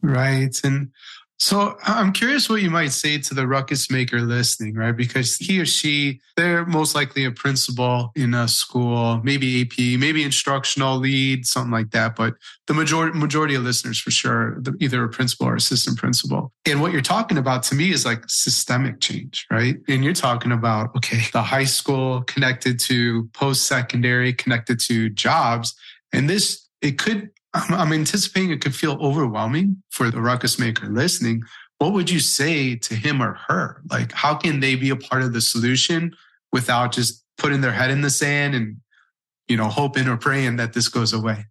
Right. 0.00 0.58
And 0.64 0.90
so 1.40 1.78
I'm 1.84 2.12
curious 2.12 2.50
what 2.50 2.60
you 2.60 2.68
might 2.68 2.92
say 2.92 3.16
to 3.16 3.32
the 3.32 3.46
ruckus 3.46 3.90
maker 3.90 4.20
listening, 4.20 4.74
right? 4.74 4.94
Because 4.94 5.36
he 5.36 5.58
or 5.58 5.64
she, 5.64 6.20
they're 6.36 6.66
most 6.66 6.94
likely 6.94 7.24
a 7.24 7.30
principal 7.30 8.12
in 8.14 8.34
a 8.34 8.46
school, 8.46 9.22
maybe 9.24 9.62
AP, 9.62 9.98
maybe 9.98 10.22
instructional 10.22 10.98
lead, 10.98 11.46
something 11.46 11.70
like 11.72 11.92
that. 11.92 12.14
But 12.14 12.34
the 12.66 12.74
majority 12.74 13.18
majority 13.18 13.54
of 13.54 13.62
listeners 13.62 13.98
for 13.98 14.10
sure, 14.10 14.62
either 14.80 15.02
a 15.02 15.08
principal 15.08 15.46
or 15.46 15.56
assistant 15.56 15.96
principal. 15.96 16.52
And 16.66 16.82
what 16.82 16.92
you're 16.92 17.00
talking 17.00 17.38
about 17.38 17.62
to 17.64 17.74
me 17.74 17.90
is 17.90 18.04
like 18.04 18.22
systemic 18.28 19.00
change, 19.00 19.46
right? 19.50 19.76
And 19.88 20.04
you're 20.04 20.12
talking 20.12 20.52
about, 20.52 20.94
okay, 20.96 21.22
the 21.32 21.42
high 21.42 21.64
school 21.64 22.20
connected 22.24 22.78
to 22.80 23.30
post 23.32 23.66
secondary, 23.66 24.34
connected 24.34 24.78
to 24.88 25.08
jobs. 25.08 25.74
And 26.12 26.28
this, 26.28 26.68
it 26.82 26.98
could 26.98 27.30
I'm 27.54 27.92
anticipating 27.92 28.50
it 28.50 28.60
could 28.60 28.74
feel 28.74 28.98
overwhelming 29.00 29.82
for 29.90 30.10
the 30.10 30.20
ruckus 30.20 30.58
maker 30.58 30.86
listening. 30.86 31.42
What 31.78 31.92
would 31.92 32.10
you 32.10 32.20
say 32.20 32.76
to 32.76 32.94
him 32.94 33.22
or 33.22 33.34
her? 33.48 33.82
Like, 33.90 34.12
how 34.12 34.34
can 34.34 34.60
they 34.60 34.76
be 34.76 34.90
a 34.90 34.96
part 34.96 35.22
of 35.22 35.32
the 35.32 35.40
solution 35.40 36.14
without 36.52 36.92
just 36.92 37.24
putting 37.38 37.60
their 37.60 37.72
head 37.72 37.90
in 37.90 38.02
the 38.02 38.10
sand 38.10 38.54
and, 38.54 38.76
you 39.48 39.56
know, 39.56 39.68
hoping 39.68 40.06
or 40.06 40.16
praying 40.16 40.56
that 40.56 40.74
this 40.74 40.88
goes 40.88 41.12
away? 41.12 41.46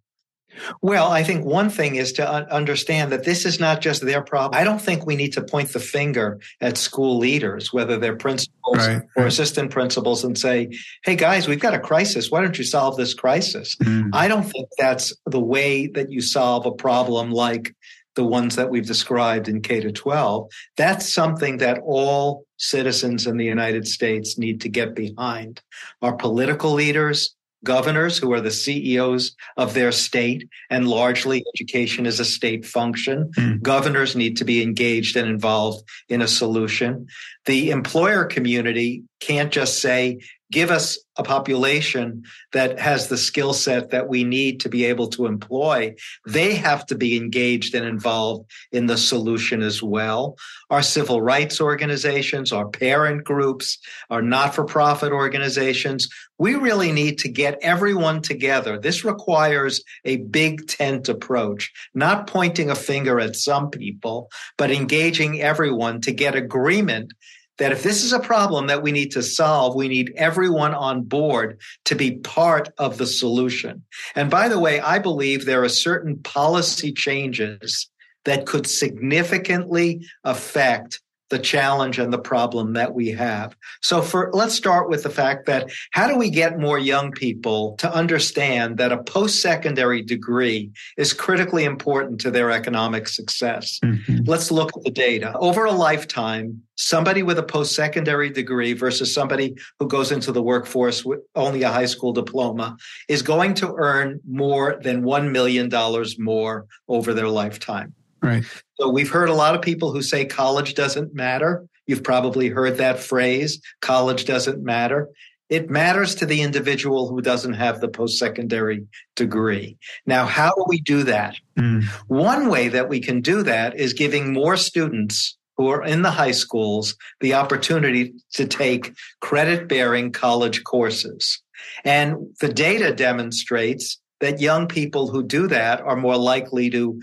Well, 0.82 1.10
I 1.10 1.22
think 1.22 1.44
one 1.44 1.70
thing 1.70 1.96
is 1.96 2.12
to 2.14 2.28
understand 2.52 3.12
that 3.12 3.24
this 3.24 3.44
is 3.44 3.60
not 3.60 3.80
just 3.80 4.04
their 4.04 4.22
problem. 4.22 4.58
I 4.58 4.64
don't 4.64 4.80
think 4.80 5.06
we 5.06 5.16
need 5.16 5.32
to 5.34 5.42
point 5.42 5.72
the 5.72 5.80
finger 5.80 6.40
at 6.60 6.76
school 6.76 7.18
leaders, 7.18 7.72
whether 7.72 7.98
they're 7.98 8.16
principals 8.16 8.76
right, 8.76 9.02
or 9.16 9.26
assistant 9.26 9.70
principals, 9.70 10.24
and 10.24 10.36
say, 10.36 10.70
hey, 11.04 11.16
guys, 11.16 11.48
we've 11.48 11.60
got 11.60 11.74
a 11.74 11.78
crisis. 11.78 12.30
Why 12.30 12.40
don't 12.40 12.58
you 12.58 12.64
solve 12.64 12.96
this 12.96 13.14
crisis? 13.14 13.76
Mm. 13.76 14.10
I 14.12 14.28
don't 14.28 14.44
think 14.44 14.68
that's 14.78 15.14
the 15.26 15.40
way 15.40 15.86
that 15.88 16.10
you 16.10 16.20
solve 16.20 16.66
a 16.66 16.72
problem 16.72 17.30
like 17.30 17.74
the 18.16 18.24
ones 18.24 18.56
that 18.56 18.70
we've 18.70 18.86
described 18.86 19.48
in 19.48 19.62
K 19.62 19.80
to 19.80 19.92
12. 19.92 20.50
That's 20.76 21.12
something 21.12 21.58
that 21.58 21.78
all 21.84 22.44
citizens 22.58 23.26
in 23.26 23.36
the 23.36 23.44
United 23.44 23.86
States 23.86 24.36
need 24.36 24.60
to 24.62 24.68
get 24.68 24.94
behind. 24.94 25.60
Our 26.02 26.14
political 26.14 26.72
leaders, 26.72 27.34
governors 27.64 28.18
who 28.18 28.32
are 28.32 28.40
the 28.40 28.50
CEOs 28.50 29.36
of 29.56 29.74
their 29.74 29.92
state, 29.92 30.48
and 30.70 30.88
largely 30.88 31.44
education 31.54 32.06
is 32.06 32.20
a 32.20 32.24
state 32.24 32.64
function. 32.64 33.30
Mm. 33.36 33.62
Governors 33.62 34.16
need 34.16 34.36
to 34.38 34.44
be 34.44 34.62
engaged 34.62 35.16
and 35.16 35.28
involved 35.28 35.86
in 36.08 36.22
a 36.22 36.28
solution. 36.28 37.06
The 37.46 37.70
employer 37.70 38.24
community 38.24 39.04
can't 39.20 39.52
just 39.52 39.80
say, 39.80 40.20
give 40.50 40.70
us 40.70 40.98
a 41.16 41.22
population 41.22 42.24
that 42.52 42.78
has 42.78 43.08
the 43.08 43.16
skill 43.16 43.52
set 43.52 43.90
that 43.90 44.08
we 44.08 44.24
need 44.24 44.60
to 44.60 44.68
be 44.68 44.84
able 44.84 45.06
to 45.08 45.26
employ, 45.26 45.94
they 46.26 46.54
have 46.54 46.86
to 46.86 46.94
be 46.94 47.16
engaged 47.16 47.74
and 47.74 47.86
involved 47.86 48.50
in 48.72 48.86
the 48.86 48.96
solution 48.96 49.62
as 49.62 49.82
well. 49.82 50.36
Our 50.70 50.82
civil 50.82 51.20
rights 51.20 51.60
organizations, 51.60 52.52
our 52.52 52.68
parent 52.68 53.24
groups, 53.24 53.78
our 54.08 54.22
not 54.22 54.54
for 54.54 54.64
profit 54.64 55.12
organizations, 55.12 56.08
we 56.38 56.54
really 56.54 56.90
need 56.90 57.18
to 57.18 57.28
get 57.28 57.58
everyone 57.60 58.22
together. 58.22 58.78
This 58.78 59.04
requires 59.04 59.84
a 60.04 60.16
big 60.16 60.66
tent 60.68 61.08
approach, 61.08 61.70
not 61.94 62.26
pointing 62.26 62.70
a 62.70 62.74
finger 62.74 63.20
at 63.20 63.36
some 63.36 63.68
people, 63.68 64.30
but 64.56 64.70
engaging 64.70 65.42
everyone 65.42 66.00
to 66.00 66.12
get 66.12 66.34
agreement 66.34 67.12
that 67.60 67.72
if 67.72 67.82
this 67.82 68.02
is 68.02 68.14
a 68.14 68.18
problem 68.18 68.66
that 68.68 68.82
we 68.82 68.90
need 68.90 69.10
to 69.10 69.22
solve, 69.22 69.74
we 69.74 69.86
need 69.86 70.14
everyone 70.16 70.72
on 70.72 71.02
board 71.02 71.60
to 71.84 71.94
be 71.94 72.12
part 72.12 72.70
of 72.78 72.96
the 72.96 73.06
solution. 73.06 73.84
And 74.16 74.30
by 74.30 74.48
the 74.48 74.58
way, 74.58 74.80
I 74.80 74.98
believe 74.98 75.44
there 75.44 75.62
are 75.62 75.68
certain 75.68 76.16
policy 76.20 76.90
changes 76.90 77.86
that 78.24 78.46
could 78.46 78.66
significantly 78.66 80.06
affect 80.24 81.02
the 81.30 81.38
challenge 81.38 81.98
and 81.98 82.12
the 82.12 82.18
problem 82.18 82.74
that 82.74 82.94
we 82.94 83.08
have. 83.08 83.56
So 83.80 84.02
for 84.02 84.30
let's 84.32 84.54
start 84.54 84.88
with 84.88 85.02
the 85.02 85.10
fact 85.10 85.46
that 85.46 85.70
how 85.92 86.06
do 86.06 86.16
we 86.16 86.28
get 86.28 86.58
more 86.58 86.78
young 86.78 87.12
people 87.12 87.76
to 87.78 87.92
understand 87.92 88.76
that 88.78 88.92
a 88.92 89.02
post-secondary 89.02 90.02
degree 90.02 90.70
is 90.96 91.12
critically 91.12 91.64
important 91.64 92.20
to 92.22 92.30
their 92.30 92.50
economic 92.50 93.08
success? 93.08 93.78
Mm-hmm. 93.84 94.24
Let's 94.26 94.50
look 94.50 94.70
at 94.76 94.84
the 94.84 94.90
data. 94.90 95.32
Over 95.38 95.64
a 95.64 95.72
lifetime, 95.72 96.62
somebody 96.76 97.22
with 97.22 97.38
a 97.38 97.42
post-secondary 97.42 98.30
degree 98.30 98.72
versus 98.72 99.14
somebody 99.14 99.54
who 99.78 99.86
goes 99.86 100.10
into 100.10 100.32
the 100.32 100.42
workforce 100.42 101.04
with 101.04 101.20
only 101.36 101.62
a 101.62 101.70
high 101.70 101.86
school 101.86 102.12
diploma 102.12 102.76
is 103.08 103.22
going 103.22 103.54
to 103.54 103.74
earn 103.78 104.20
more 104.28 104.80
than 104.82 105.02
1 105.02 105.30
million 105.30 105.68
dollars 105.68 106.18
more 106.18 106.66
over 106.88 107.14
their 107.14 107.28
lifetime. 107.28 107.94
Right. 108.22 108.44
So 108.78 108.88
we've 108.88 109.10
heard 109.10 109.28
a 109.28 109.34
lot 109.34 109.54
of 109.54 109.62
people 109.62 109.92
who 109.92 110.02
say 110.02 110.24
college 110.24 110.74
doesn't 110.74 111.14
matter. 111.14 111.66
You've 111.86 112.04
probably 112.04 112.48
heard 112.48 112.76
that 112.76 113.00
phrase, 113.00 113.60
college 113.80 114.24
doesn't 114.24 114.62
matter. 114.62 115.08
It 115.48 115.68
matters 115.68 116.14
to 116.16 116.26
the 116.26 116.42
individual 116.42 117.08
who 117.08 117.20
doesn't 117.20 117.54
have 117.54 117.80
the 117.80 117.88
post 117.88 118.18
secondary 118.18 118.86
degree. 119.16 119.76
Now, 120.06 120.24
how 120.24 120.52
do 120.54 120.64
we 120.68 120.80
do 120.80 121.02
that? 121.02 121.34
Mm. 121.58 121.84
One 122.06 122.48
way 122.48 122.68
that 122.68 122.88
we 122.88 123.00
can 123.00 123.20
do 123.20 123.42
that 123.42 123.76
is 123.76 123.92
giving 123.92 124.32
more 124.32 124.56
students 124.56 125.36
who 125.56 125.68
are 125.68 125.82
in 125.82 126.02
the 126.02 126.10
high 126.10 126.30
schools 126.30 126.96
the 127.18 127.34
opportunity 127.34 128.14
to 128.34 128.46
take 128.46 128.92
credit 129.20 129.68
bearing 129.68 130.12
college 130.12 130.62
courses. 130.62 131.42
And 131.84 132.16
the 132.40 132.52
data 132.52 132.94
demonstrates 132.94 133.98
that 134.20 134.40
young 134.40 134.68
people 134.68 135.08
who 135.08 135.22
do 135.22 135.48
that 135.48 135.80
are 135.80 135.96
more 135.96 136.16
likely 136.16 136.70
to 136.70 137.00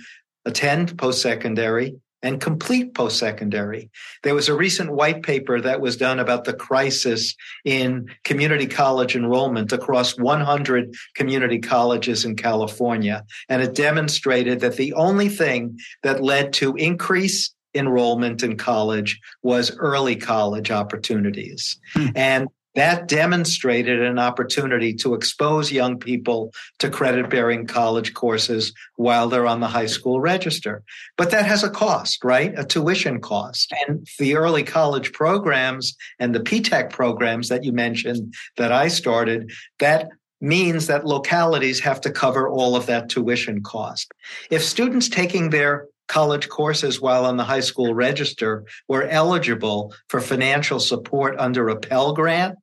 attend 0.48 0.98
post 0.98 1.22
secondary, 1.22 1.96
and 2.24 2.42
complete 2.42 2.96
post 2.96 3.20
secondary. 3.20 3.92
There 4.24 4.34
was 4.34 4.50
a 4.50 4.56
recent 4.56 4.92
white 4.92 5.22
paper 5.22 5.62
that 5.62 5.82
was 5.82 5.98
done 5.98 6.20
about 6.20 6.46
the 6.46 6.54
crisis 6.54 7.36
in 7.64 8.10
community 8.24 8.66
college 8.66 9.16
enrollment 9.16 9.72
across 9.72 10.18
100 10.18 10.96
community 11.16 11.60
colleges 11.60 12.26
in 12.26 12.36
California. 12.36 13.24
And 13.50 13.62
it 13.62 13.76
demonstrated 13.76 14.62
that 14.62 14.78
the 14.78 14.94
only 14.94 15.30
thing 15.30 15.78
that 16.02 16.24
led 16.24 16.54
to 16.54 16.76
increase 16.76 17.54
enrollment 17.76 18.42
in 18.42 18.58
college 18.58 19.20
was 19.44 19.76
early 19.78 20.16
college 20.16 20.72
opportunities. 20.72 21.80
Hmm. 21.94 22.08
And 22.16 22.48
that 22.78 23.08
demonstrated 23.08 24.04
an 24.04 24.20
opportunity 24.20 24.94
to 24.94 25.16
expose 25.16 25.72
young 25.72 25.98
people 25.98 26.54
to 26.78 26.92
credit 26.92 27.28
bearing 27.28 27.66
college 27.66 28.14
courses 28.14 28.72
while 28.98 29.28
they're 29.28 29.48
on 29.48 29.62
the 29.62 29.68
high 29.68 29.88
school 29.88 30.20
register. 30.20 30.84
But 31.18 31.32
that 31.32 31.48
has 31.48 31.64
a 31.64 31.72
cost, 31.72 32.24
right? 32.24 32.54
A 32.56 32.64
tuition 32.64 33.20
cost. 33.20 33.74
And 33.88 34.08
the 34.20 34.36
early 34.36 34.62
college 34.62 35.12
programs 35.12 35.98
and 36.20 36.36
the 36.36 36.40
PTECH 36.40 36.92
programs 36.92 37.50
that 37.50 37.64
you 37.64 37.72
mentioned 37.72 38.36
that 38.58 38.72
I 38.72 38.90
started, 38.90 39.52
that 39.80 40.10
means 40.40 40.86
that 40.86 41.04
localities 41.04 41.80
have 41.80 42.00
to 42.02 42.12
cover 42.12 42.48
all 42.48 42.76
of 42.76 42.86
that 42.86 43.10
tuition 43.10 43.64
cost. 43.64 44.12
If 44.52 44.64
students 44.64 45.10
taking 45.10 45.50
their 45.50 45.88
college 46.08 46.48
courses 46.48 47.02
while 47.02 47.26
on 47.26 47.38
the 47.38 47.44
high 47.44 47.60
school 47.60 47.96
register 47.96 48.66
were 48.88 49.04
eligible 49.04 49.94
for 50.10 50.22
financial 50.22 50.80
support 50.80 51.36
under 51.40 51.70
a 51.70 51.76
Pell 51.76 52.14
Grant, 52.14 52.56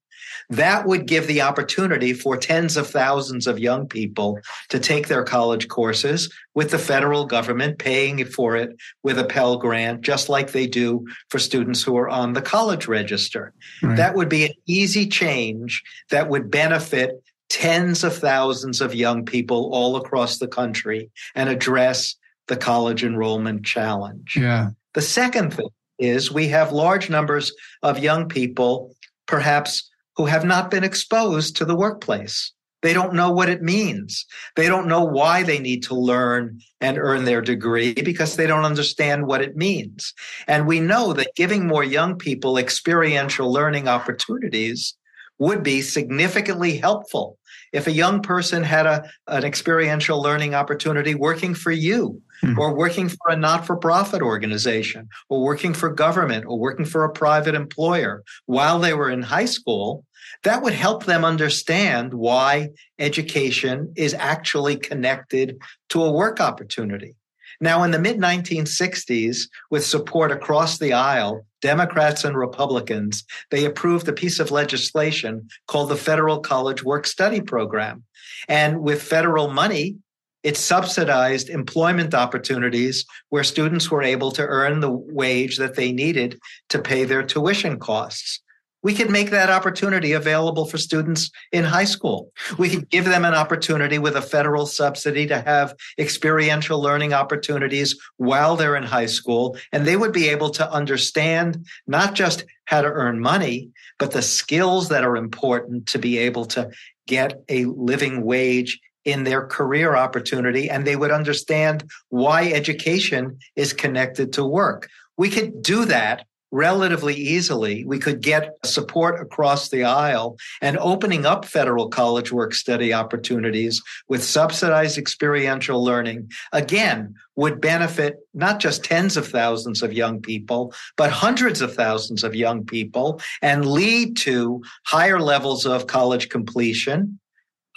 that 0.50 0.86
would 0.86 1.06
give 1.06 1.26
the 1.26 1.42
opportunity 1.42 2.12
for 2.12 2.36
tens 2.36 2.76
of 2.76 2.88
thousands 2.88 3.46
of 3.46 3.58
young 3.58 3.86
people 3.86 4.38
to 4.68 4.78
take 4.78 5.08
their 5.08 5.24
college 5.24 5.68
courses 5.68 6.32
with 6.54 6.70
the 6.70 6.78
federal 6.78 7.26
government 7.26 7.78
paying 7.78 8.24
for 8.24 8.56
it 8.56 8.76
with 9.02 9.18
a 9.18 9.24
Pell 9.24 9.56
Grant, 9.56 10.02
just 10.02 10.28
like 10.28 10.52
they 10.52 10.66
do 10.66 11.06
for 11.28 11.38
students 11.38 11.82
who 11.82 11.96
are 11.96 12.08
on 12.08 12.32
the 12.32 12.42
college 12.42 12.86
register. 12.86 13.52
Right. 13.82 13.96
That 13.96 14.14
would 14.14 14.28
be 14.28 14.44
an 14.44 14.52
easy 14.66 15.06
change 15.06 15.82
that 16.10 16.28
would 16.28 16.50
benefit 16.50 17.22
tens 17.48 18.04
of 18.04 18.16
thousands 18.16 18.80
of 18.80 18.94
young 18.94 19.24
people 19.24 19.70
all 19.72 19.96
across 19.96 20.38
the 20.38 20.48
country 20.48 21.10
and 21.34 21.48
address 21.48 22.16
the 22.48 22.56
college 22.56 23.04
enrollment 23.04 23.64
challenge. 23.64 24.36
Yeah. 24.36 24.70
The 24.94 25.02
second 25.02 25.54
thing 25.54 25.68
is 25.98 26.32
we 26.32 26.48
have 26.48 26.72
large 26.72 27.08
numbers 27.10 27.52
of 27.82 27.98
young 27.98 28.28
people, 28.28 28.94
perhaps 29.26 29.90
who 30.16 30.26
have 30.26 30.44
not 30.44 30.70
been 30.70 30.84
exposed 30.84 31.56
to 31.56 31.64
the 31.64 31.76
workplace. 31.76 32.52
They 32.82 32.92
don't 32.92 33.14
know 33.14 33.30
what 33.30 33.48
it 33.48 33.62
means. 33.62 34.26
They 34.56 34.68
don't 34.68 34.88
know 34.88 35.02
why 35.04 35.42
they 35.42 35.58
need 35.58 35.82
to 35.84 35.94
learn 35.94 36.60
and 36.82 36.98
earn 36.98 37.24
their 37.24 37.40
degree 37.40 37.94
because 37.94 38.36
they 38.36 38.46
don't 38.46 38.66
understand 38.66 39.26
what 39.26 39.40
it 39.40 39.56
means. 39.56 40.12
And 40.46 40.66
we 40.66 40.80
know 40.80 41.14
that 41.14 41.34
giving 41.34 41.66
more 41.66 41.82
young 41.82 42.18
people 42.18 42.58
experiential 42.58 43.50
learning 43.50 43.88
opportunities 43.88 44.94
would 45.38 45.62
be 45.62 45.80
significantly 45.80 46.76
helpful. 46.76 47.38
If 47.74 47.88
a 47.88 47.92
young 47.92 48.22
person 48.22 48.62
had 48.62 48.86
a, 48.86 49.04
an 49.26 49.44
experiential 49.44 50.22
learning 50.22 50.54
opportunity 50.54 51.14
working 51.16 51.54
for 51.54 51.72
you, 51.72 52.22
mm-hmm. 52.42 52.58
or 52.58 52.72
working 52.74 53.08
for 53.08 53.30
a 53.30 53.36
not 53.36 53.66
for 53.66 53.76
profit 53.76 54.22
organization, 54.22 55.08
or 55.28 55.42
working 55.42 55.74
for 55.74 55.90
government, 55.90 56.46
or 56.46 56.56
working 56.56 56.86
for 56.86 57.02
a 57.02 57.12
private 57.12 57.56
employer 57.56 58.22
while 58.46 58.78
they 58.78 58.94
were 58.94 59.10
in 59.10 59.22
high 59.22 59.44
school, 59.44 60.04
that 60.44 60.62
would 60.62 60.72
help 60.72 61.04
them 61.04 61.24
understand 61.24 62.14
why 62.14 62.70
education 63.00 63.92
is 63.96 64.14
actually 64.14 64.76
connected 64.76 65.58
to 65.88 66.04
a 66.04 66.12
work 66.12 66.40
opportunity. 66.40 67.16
Now, 67.60 67.82
in 67.82 67.90
the 67.90 67.98
mid 67.98 68.18
1960s, 68.18 69.48
with 69.70 69.84
support 69.84 70.30
across 70.30 70.78
the 70.78 70.92
aisle, 70.92 71.44
Democrats 71.64 72.24
and 72.24 72.36
Republicans, 72.36 73.24
they 73.50 73.64
approved 73.64 74.06
a 74.06 74.12
piece 74.12 74.38
of 74.38 74.50
legislation 74.50 75.48
called 75.66 75.88
the 75.88 75.96
Federal 75.96 76.40
College 76.40 76.84
Work 76.84 77.06
Study 77.06 77.40
Program. 77.40 78.04
And 78.48 78.82
with 78.82 79.00
federal 79.02 79.48
money, 79.50 79.96
it 80.42 80.58
subsidized 80.58 81.48
employment 81.48 82.12
opportunities 82.12 83.06
where 83.30 83.42
students 83.42 83.90
were 83.90 84.02
able 84.02 84.30
to 84.32 84.46
earn 84.46 84.80
the 84.80 84.90
wage 84.90 85.56
that 85.56 85.74
they 85.74 85.90
needed 85.90 86.38
to 86.68 86.78
pay 86.78 87.06
their 87.06 87.22
tuition 87.22 87.78
costs 87.78 88.40
we 88.84 88.94
could 88.94 89.10
make 89.10 89.30
that 89.30 89.50
opportunity 89.50 90.12
available 90.12 90.66
for 90.66 90.78
students 90.78 91.30
in 91.50 91.64
high 91.64 91.84
school. 91.84 92.30
We 92.58 92.68
could 92.68 92.88
give 92.90 93.06
them 93.06 93.24
an 93.24 93.34
opportunity 93.34 93.98
with 93.98 94.14
a 94.14 94.22
federal 94.22 94.66
subsidy 94.66 95.26
to 95.26 95.40
have 95.40 95.74
experiential 95.98 96.80
learning 96.80 97.14
opportunities 97.14 97.98
while 98.18 98.54
they're 98.54 98.76
in 98.76 98.84
high 98.84 99.06
school. 99.06 99.56
And 99.72 99.86
they 99.86 99.96
would 99.96 100.12
be 100.12 100.28
able 100.28 100.50
to 100.50 100.70
understand 100.70 101.66
not 101.86 102.14
just 102.14 102.44
how 102.66 102.82
to 102.82 102.88
earn 102.88 103.20
money, 103.20 103.70
but 103.98 104.12
the 104.12 104.22
skills 104.22 104.90
that 104.90 105.02
are 105.02 105.16
important 105.16 105.86
to 105.88 105.98
be 105.98 106.18
able 106.18 106.44
to 106.46 106.70
get 107.06 107.42
a 107.48 107.64
living 107.64 108.22
wage 108.22 108.78
in 109.06 109.24
their 109.24 109.46
career 109.46 109.96
opportunity. 109.96 110.68
And 110.68 110.86
they 110.86 110.96
would 110.96 111.10
understand 111.10 111.84
why 112.10 112.50
education 112.52 113.38
is 113.56 113.72
connected 113.72 114.34
to 114.34 114.44
work. 114.44 114.88
We 115.16 115.30
could 115.30 115.62
do 115.62 115.86
that 115.86 116.26
relatively 116.54 117.16
easily. 117.16 117.84
We 117.84 117.98
could 117.98 118.20
get 118.22 118.54
support 118.64 119.20
across 119.20 119.70
the 119.70 119.82
aisle 119.82 120.36
and 120.62 120.78
opening 120.78 121.26
up 121.26 121.44
federal 121.44 121.88
college 121.88 122.30
work 122.30 122.54
study 122.54 122.94
opportunities 122.94 123.82
with 124.08 124.22
subsidized 124.22 124.96
experiential 124.96 125.82
learning, 125.82 126.30
again, 126.52 127.16
would 127.34 127.60
benefit 127.60 128.18
not 128.34 128.60
just 128.60 128.84
tens 128.84 129.16
of 129.16 129.26
thousands 129.26 129.82
of 129.82 129.92
young 129.92 130.22
people, 130.22 130.72
but 130.96 131.10
hundreds 131.10 131.60
of 131.60 131.74
thousands 131.74 132.22
of 132.22 132.36
young 132.36 132.64
people 132.64 133.20
and 133.42 133.66
lead 133.66 134.16
to 134.18 134.62
higher 134.86 135.18
levels 135.18 135.66
of 135.66 135.88
college 135.88 136.28
completion, 136.28 137.18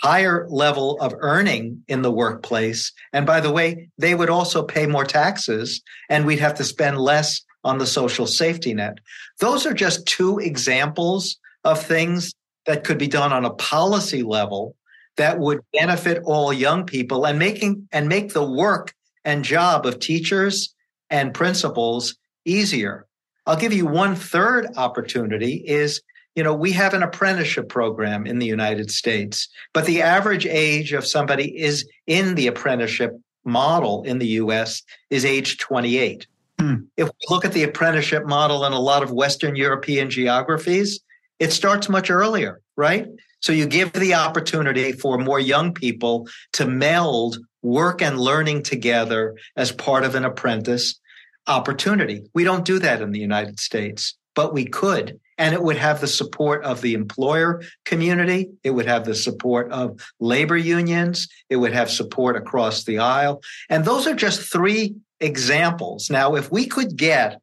higher 0.04 0.46
level 0.52 1.00
of 1.02 1.16
earning 1.18 1.84
in 1.88 2.04
the 2.04 2.12
workplace. 2.12 2.94
And 3.12 3.26
by 3.26 3.40
the 3.40 3.52
way, 3.52 3.90
they 3.98 4.14
would 4.14 4.30
also 4.30 4.62
pay 4.62 4.86
more 4.86 5.04
taxes 5.04 5.82
and 6.10 6.28
we'd 6.28 6.38
have 6.38 6.54
to 6.56 6.64
spend 6.64 7.00
less 7.00 7.42
on 7.68 7.78
the 7.78 7.86
social 7.86 8.26
safety 8.26 8.74
net. 8.74 9.00
Those 9.40 9.66
are 9.66 9.74
just 9.74 10.06
two 10.06 10.40
examples 10.40 11.38
of 11.64 11.84
things 11.84 12.34
that 12.66 12.84
could 12.84 12.98
be 12.98 13.08
done 13.08 13.34
on 13.34 13.46
a 13.46 13.54
policy 13.54 14.24
level 14.24 14.76
that 15.18 15.40
would 15.40 15.60
benefit 15.74 16.22
all 16.24 16.54
young 16.54 16.86
people 16.86 17.26
and 17.26 17.38
making 17.38 17.88
and 17.92 18.08
make 18.08 18.34
the 18.34 18.46
work 18.46 18.94
and 19.26 19.44
job 19.44 19.86
of 19.86 20.00
teachers 20.00 20.74
and 21.10 21.34
principals 21.34 22.16
easier. 22.46 23.06
I'll 23.46 23.58
give 23.58 23.74
you 23.74 23.86
one 23.86 24.16
third 24.16 24.68
opportunity 24.78 25.56
is 25.66 26.02
you 26.36 26.44
know, 26.44 26.54
we 26.54 26.72
have 26.74 26.94
an 26.94 27.02
apprenticeship 27.02 27.68
program 27.68 28.28
in 28.28 28.38
the 28.38 28.46
United 28.46 28.92
States, 28.92 29.50
but 29.74 29.86
the 29.88 30.04
average 30.04 30.46
age 30.46 30.94
of 30.94 31.04
somebody 31.04 31.58
is 31.58 31.90
in 32.06 32.36
the 32.36 32.46
apprenticeship 32.46 33.20
model 33.44 34.04
in 34.04 34.20
the 34.20 34.28
US 34.42 34.84
is 35.10 35.26
age 35.26 35.58
28. 35.58 36.28
Hmm. 36.60 36.76
If 36.98 37.08
we 37.08 37.26
look 37.30 37.46
at 37.46 37.54
the 37.54 37.64
apprenticeship 37.64 38.26
model 38.26 38.66
in 38.66 38.74
a 38.74 38.80
lot 38.80 39.04
of 39.04 39.12
Western 39.12 39.56
European 39.56 40.10
geographies, 40.10 41.00
it 41.40 41.52
starts 41.52 41.88
much 41.88 42.10
earlier, 42.10 42.62
right? 42.76 43.08
So 43.42 43.54
you 43.54 43.68
give 43.68 43.94
the 43.94 44.16
opportunity 44.16 44.92
for 44.92 45.18
more 45.18 45.40
young 45.40 45.74
people 45.74 46.28
to 46.54 46.66
meld 46.66 47.38
work 47.62 48.02
and 48.02 48.20
learning 48.20 48.64
together 48.64 49.36
as 49.56 49.72
part 49.72 50.04
of 50.04 50.16
an 50.16 50.26
apprentice 50.26 51.00
opportunity. 51.46 52.24
We 52.34 52.44
don't 52.44 52.66
do 52.66 52.80
that 52.80 53.02
in 53.02 53.12
the 53.12 53.20
United 53.20 53.60
States, 53.60 54.16
but 54.36 54.54
we 54.54 54.66
could. 54.66 55.20
And 55.38 55.54
it 55.54 55.62
would 55.62 55.78
have 55.78 56.02
the 56.02 56.08
support 56.08 56.64
of 56.64 56.82
the 56.82 56.96
employer 56.96 57.62
community. 57.86 58.50
It 58.64 58.72
would 58.72 58.88
have 58.88 59.06
the 59.06 59.14
support 59.14 59.72
of 59.72 60.02
labor 60.20 60.58
unions. 60.58 61.28
It 61.50 61.58
would 61.58 61.74
have 61.74 61.92
support 61.92 62.36
across 62.36 62.86
the 62.86 62.98
aisle. 62.98 63.44
And 63.70 63.86
those 63.86 64.08
are 64.08 64.16
just 64.16 64.52
three 64.52 64.96
examples. 65.20 66.10
Now, 66.10 66.36
if 66.36 66.52
we 66.52 66.68
could 66.68 66.96
get 66.98 67.42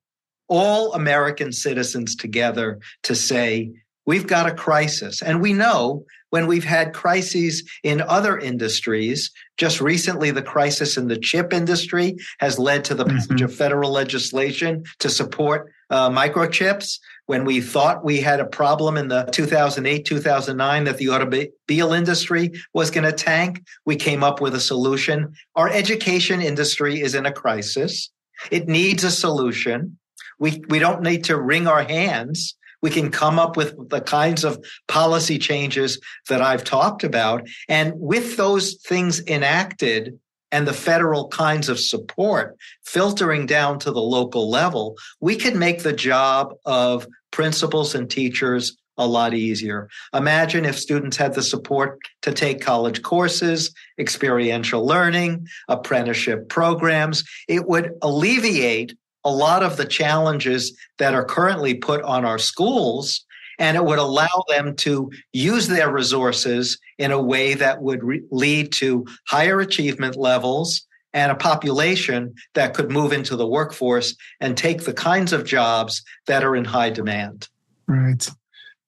all 0.49 0.93
American 0.93 1.53
citizens 1.53 2.15
together 2.17 2.79
to 3.05 3.15
say, 3.15 3.73
we've 4.07 4.27
got 4.27 4.47
a 4.49 4.55
crisis, 4.55 5.23
and 5.23 5.41
we 5.41 5.53
know 5.53 6.05
when 6.31 6.47
we've 6.49 6.65
had 6.65 6.93
crises 6.93 7.63
in 7.85 8.01
other 8.01 8.37
industries, 8.37 9.31
just 9.57 9.81
recently 9.81 10.33
the 10.33 10.43
crisis 10.43 10.97
in 10.97 11.07
the 11.07 11.17
chip 11.17 11.53
industry 11.53 12.17
has 12.41 12.59
led 12.59 12.85
to 12.85 12.95
the 12.95 13.05
passage 13.05 13.37
mm-hmm. 13.37 13.45
of 13.45 13.55
federal 13.55 13.93
legislation 13.93 14.83
to 14.99 15.09
support 15.09 15.73
uh, 15.91 16.11
microchips. 16.11 16.99
When 17.27 17.45
we 17.45 17.61
thought 17.61 18.05
we 18.05 18.21
had 18.21 18.41
a 18.41 18.45
problem 18.45 18.97
in 18.97 19.09
the 19.09 19.25
2008, 19.33 20.05
2009 20.05 20.85
that 20.85 20.99
the 20.99 21.09
automobile 21.09 21.93
industry 21.93 22.53
was 22.75 22.91
going 22.91 23.05
to 23.05 23.13
tank, 23.13 23.65
we 23.87 23.97
came 23.97 24.23
up 24.23 24.41
with 24.41 24.55
a 24.55 24.61
solution. 24.61 25.35
Our 25.57 25.71
education 25.71 26.43
industry 26.43 27.01
is 27.01 27.15
in 27.15 27.25
a 27.25 27.33
crisis. 27.33 28.11
It 28.51 28.69
needs 28.69 29.05
a 29.05 29.11
solution. 29.11 29.99
We, 30.39 30.63
we 30.69 30.79
don't 30.79 31.03
need 31.03 31.25
to 31.25 31.41
wring 31.41 31.67
our 31.67 31.83
hands. 31.83 32.57
We 32.83 32.91
can 32.91 33.11
come 33.11 33.39
up 33.39 33.57
with 33.57 33.89
the 33.89 34.03
kinds 34.03 34.45
of 34.45 34.63
policy 34.89 35.39
changes 35.39 35.99
that 36.29 36.43
I've 36.43 36.65
talked 36.65 37.05
about. 37.05 37.49
And 37.67 37.95
with 37.97 38.37
those 38.37 38.75
things 38.75 39.27
enacted, 39.27 40.19
and 40.53 40.67
the 40.67 40.73
federal 40.73 41.29
kinds 41.29 41.69
of 41.69 41.81
support 41.81 42.57
filtering 42.85 43.47
down 43.47 43.79
to 43.81 43.91
the 43.91 44.03
local 44.03 44.49
level, 44.51 44.97
we 45.21 45.37
can 45.37 45.59
make 45.59 45.83
the 45.83 45.93
job 45.93 46.55
of 46.65 47.07
principals 47.31 47.95
and 47.95 48.09
teachers 48.11 48.77
a 48.97 49.07
lot 49.07 49.35
easier. 49.35 49.89
Imagine 50.15 50.65
if 50.65 50.79
students 50.79 51.17
had 51.17 51.35
the 51.35 51.43
support 51.43 51.99
to 52.23 52.33
take 52.33 52.61
college 52.61 53.03
courses, 53.03 53.75
experiential 53.99 54.87
learning, 54.87 55.49
apprenticeship 55.69 56.49
programs. 56.49 57.25
It 57.49 57.67
would 57.67 57.93
alleviate 58.03 58.97
a 59.25 59.31
lot 59.31 59.63
of 59.63 59.77
the 59.77 59.87
challenges 59.87 60.77
that 60.99 61.15
are 61.15 61.25
currently 61.25 61.75
put 61.75 62.03
on 62.03 62.25
our 62.25 62.39
schools 62.39 63.25
and 63.59 63.77
it 63.77 63.85
would 63.85 63.99
allow 63.99 64.45
them 64.49 64.77
to 64.77 65.11
use 65.33 65.69
their 65.69 65.93
resources 65.93 66.79
in 66.99 67.11
a 67.11 67.21
way 67.23 67.55
that 67.55 67.83
would 67.83 68.03
re- 68.03 68.23
lead 68.31 68.73
to 68.73 69.07
higher 69.27 69.61
achievement 69.61 70.17
levels 70.17 70.87
and 71.13 71.31
a 71.31 71.37
population 71.37 72.35
that 72.55 72.75
could 72.75 72.91
move 72.91 73.13
into 73.13 73.37
the 73.37 73.47
workforce 73.47 74.17
and 74.41 74.57
take 74.57 74.85
the 74.85 74.93
kinds 74.93 75.33
of 75.33 75.45
jobs 75.45 76.03
that 76.27 76.43
are 76.43 76.57
in 76.57 76.65
high 76.65 76.91
demand. 76.91 77.49
Right. 77.87 78.29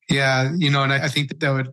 Yeah. 0.09 0.53
You 0.57 0.71
know, 0.71 0.83
and 0.83 0.93
I 0.93 1.09
think 1.09 1.39
that 1.39 1.51
would 1.51 1.73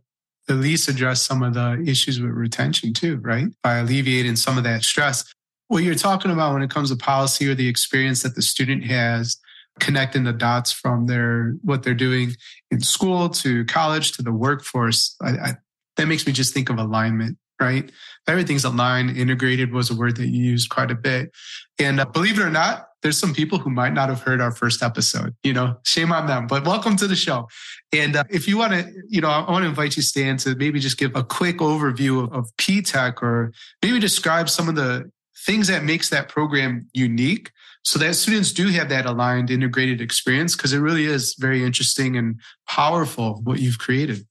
at 0.49 0.55
least 0.55 0.87
address 0.89 1.21
some 1.21 1.41
of 1.41 1.53
the 1.53 1.83
issues 1.87 2.19
with 2.19 2.31
retention 2.31 2.93
too, 2.93 3.17
right? 3.17 3.47
By 3.63 3.77
alleviating 3.77 4.35
some 4.35 4.57
of 4.57 4.63
that 4.65 4.83
stress. 4.83 5.25
What 5.67 5.83
you're 5.83 5.95
talking 5.95 6.31
about 6.31 6.53
when 6.53 6.61
it 6.61 6.69
comes 6.69 6.91
to 6.91 6.97
policy 6.97 7.49
or 7.49 7.55
the 7.55 7.67
experience 7.67 8.21
that 8.23 8.35
the 8.35 8.41
student 8.41 8.83
has 8.85 9.37
connecting 9.79 10.23
the 10.23 10.33
dots 10.33 10.71
from 10.71 11.07
their 11.07 11.55
what 11.63 11.83
they're 11.83 11.93
doing 11.93 12.31
in 12.71 12.79
school 12.79 13.29
to 13.29 13.65
college 13.65 14.11
to 14.13 14.21
the 14.21 14.31
workforce 14.31 15.15
I, 15.21 15.29
I, 15.29 15.53
that 15.97 16.07
makes 16.07 16.25
me 16.25 16.33
just 16.33 16.53
think 16.53 16.69
of 16.69 16.77
alignment 16.77 17.37
right? 17.59 17.91
Everything's 18.27 18.65
aligned 18.65 19.15
integrated 19.15 19.71
was 19.71 19.89
a 19.89 19.95
word 19.95 20.17
that 20.17 20.27
you 20.27 20.43
used 20.43 20.69
quite 20.69 20.91
a 20.91 20.95
bit. 20.95 21.31
And 21.79 21.99
uh, 21.99 22.05
believe 22.05 22.39
it 22.39 22.43
or 22.43 22.49
not 22.49 22.87
there's 23.01 23.19
some 23.19 23.33
people 23.33 23.59
who 23.59 23.69
might 23.69 23.91
not 23.91 24.07
have 24.07 24.21
heard 24.21 24.39
our 24.39 24.51
first 24.51 24.81
episode 24.81 25.35
you 25.43 25.53
know? 25.53 25.77
Shame 25.83 26.11
on 26.11 26.27
them 26.27 26.47
but 26.47 26.65
welcome 26.65 26.95
to 26.97 27.07
the 27.07 27.15
show. 27.15 27.47
And 27.91 28.15
uh, 28.15 28.23
if 28.29 28.47
you 28.47 28.57
want 28.57 28.73
to 28.73 28.91
you 29.09 29.21
know 29.21 29.29
i 29.29 29.51
want 29.51 29.63
to 29.63 29.69
invite 29.69 29.95
you 29.95 30.01
stan 30.01 30.37
to 30.37 30.55
maybe 30.55 30.79
just 30.79 30.97
give 30.97 31.15
a 31.15 31.23
quick 31.23 31.57
overview 31.57 32.23
of, 32.23 32.33
of 32.33 32.57
p-tech 32.57 33.21
or 33.21 33.53
maybe 33.81 33.99
describe 33.99 34.49
some 34.49 34.67
of 34.67 34.75
the 34.75 35.11
things 35.45 35.67
that 35.67 35.83
makes 35.83 36.09
that 36.09 36.29
program 36.29 36.87
unique 36.93 37.51
so 37.83 37.99
that 37.99 38.15
students 38.15 38.53
do 38.53 38.67
have 38.69 38.89
that 38.89 39.05
aligned 39.05 39.49
integrated 39.49 39.99
experience 39.99 40.55
because 40.55 40.73
it 40.73 40.79
really 40.79 41.05
is 41.05 41.35
very 41.37 41.63
interesting 41.63 42.17
and 42.17 42.39
powerful 42.67 43.41
what 43.43 43.59
you've 43.59 43.79
created 43.79 44.25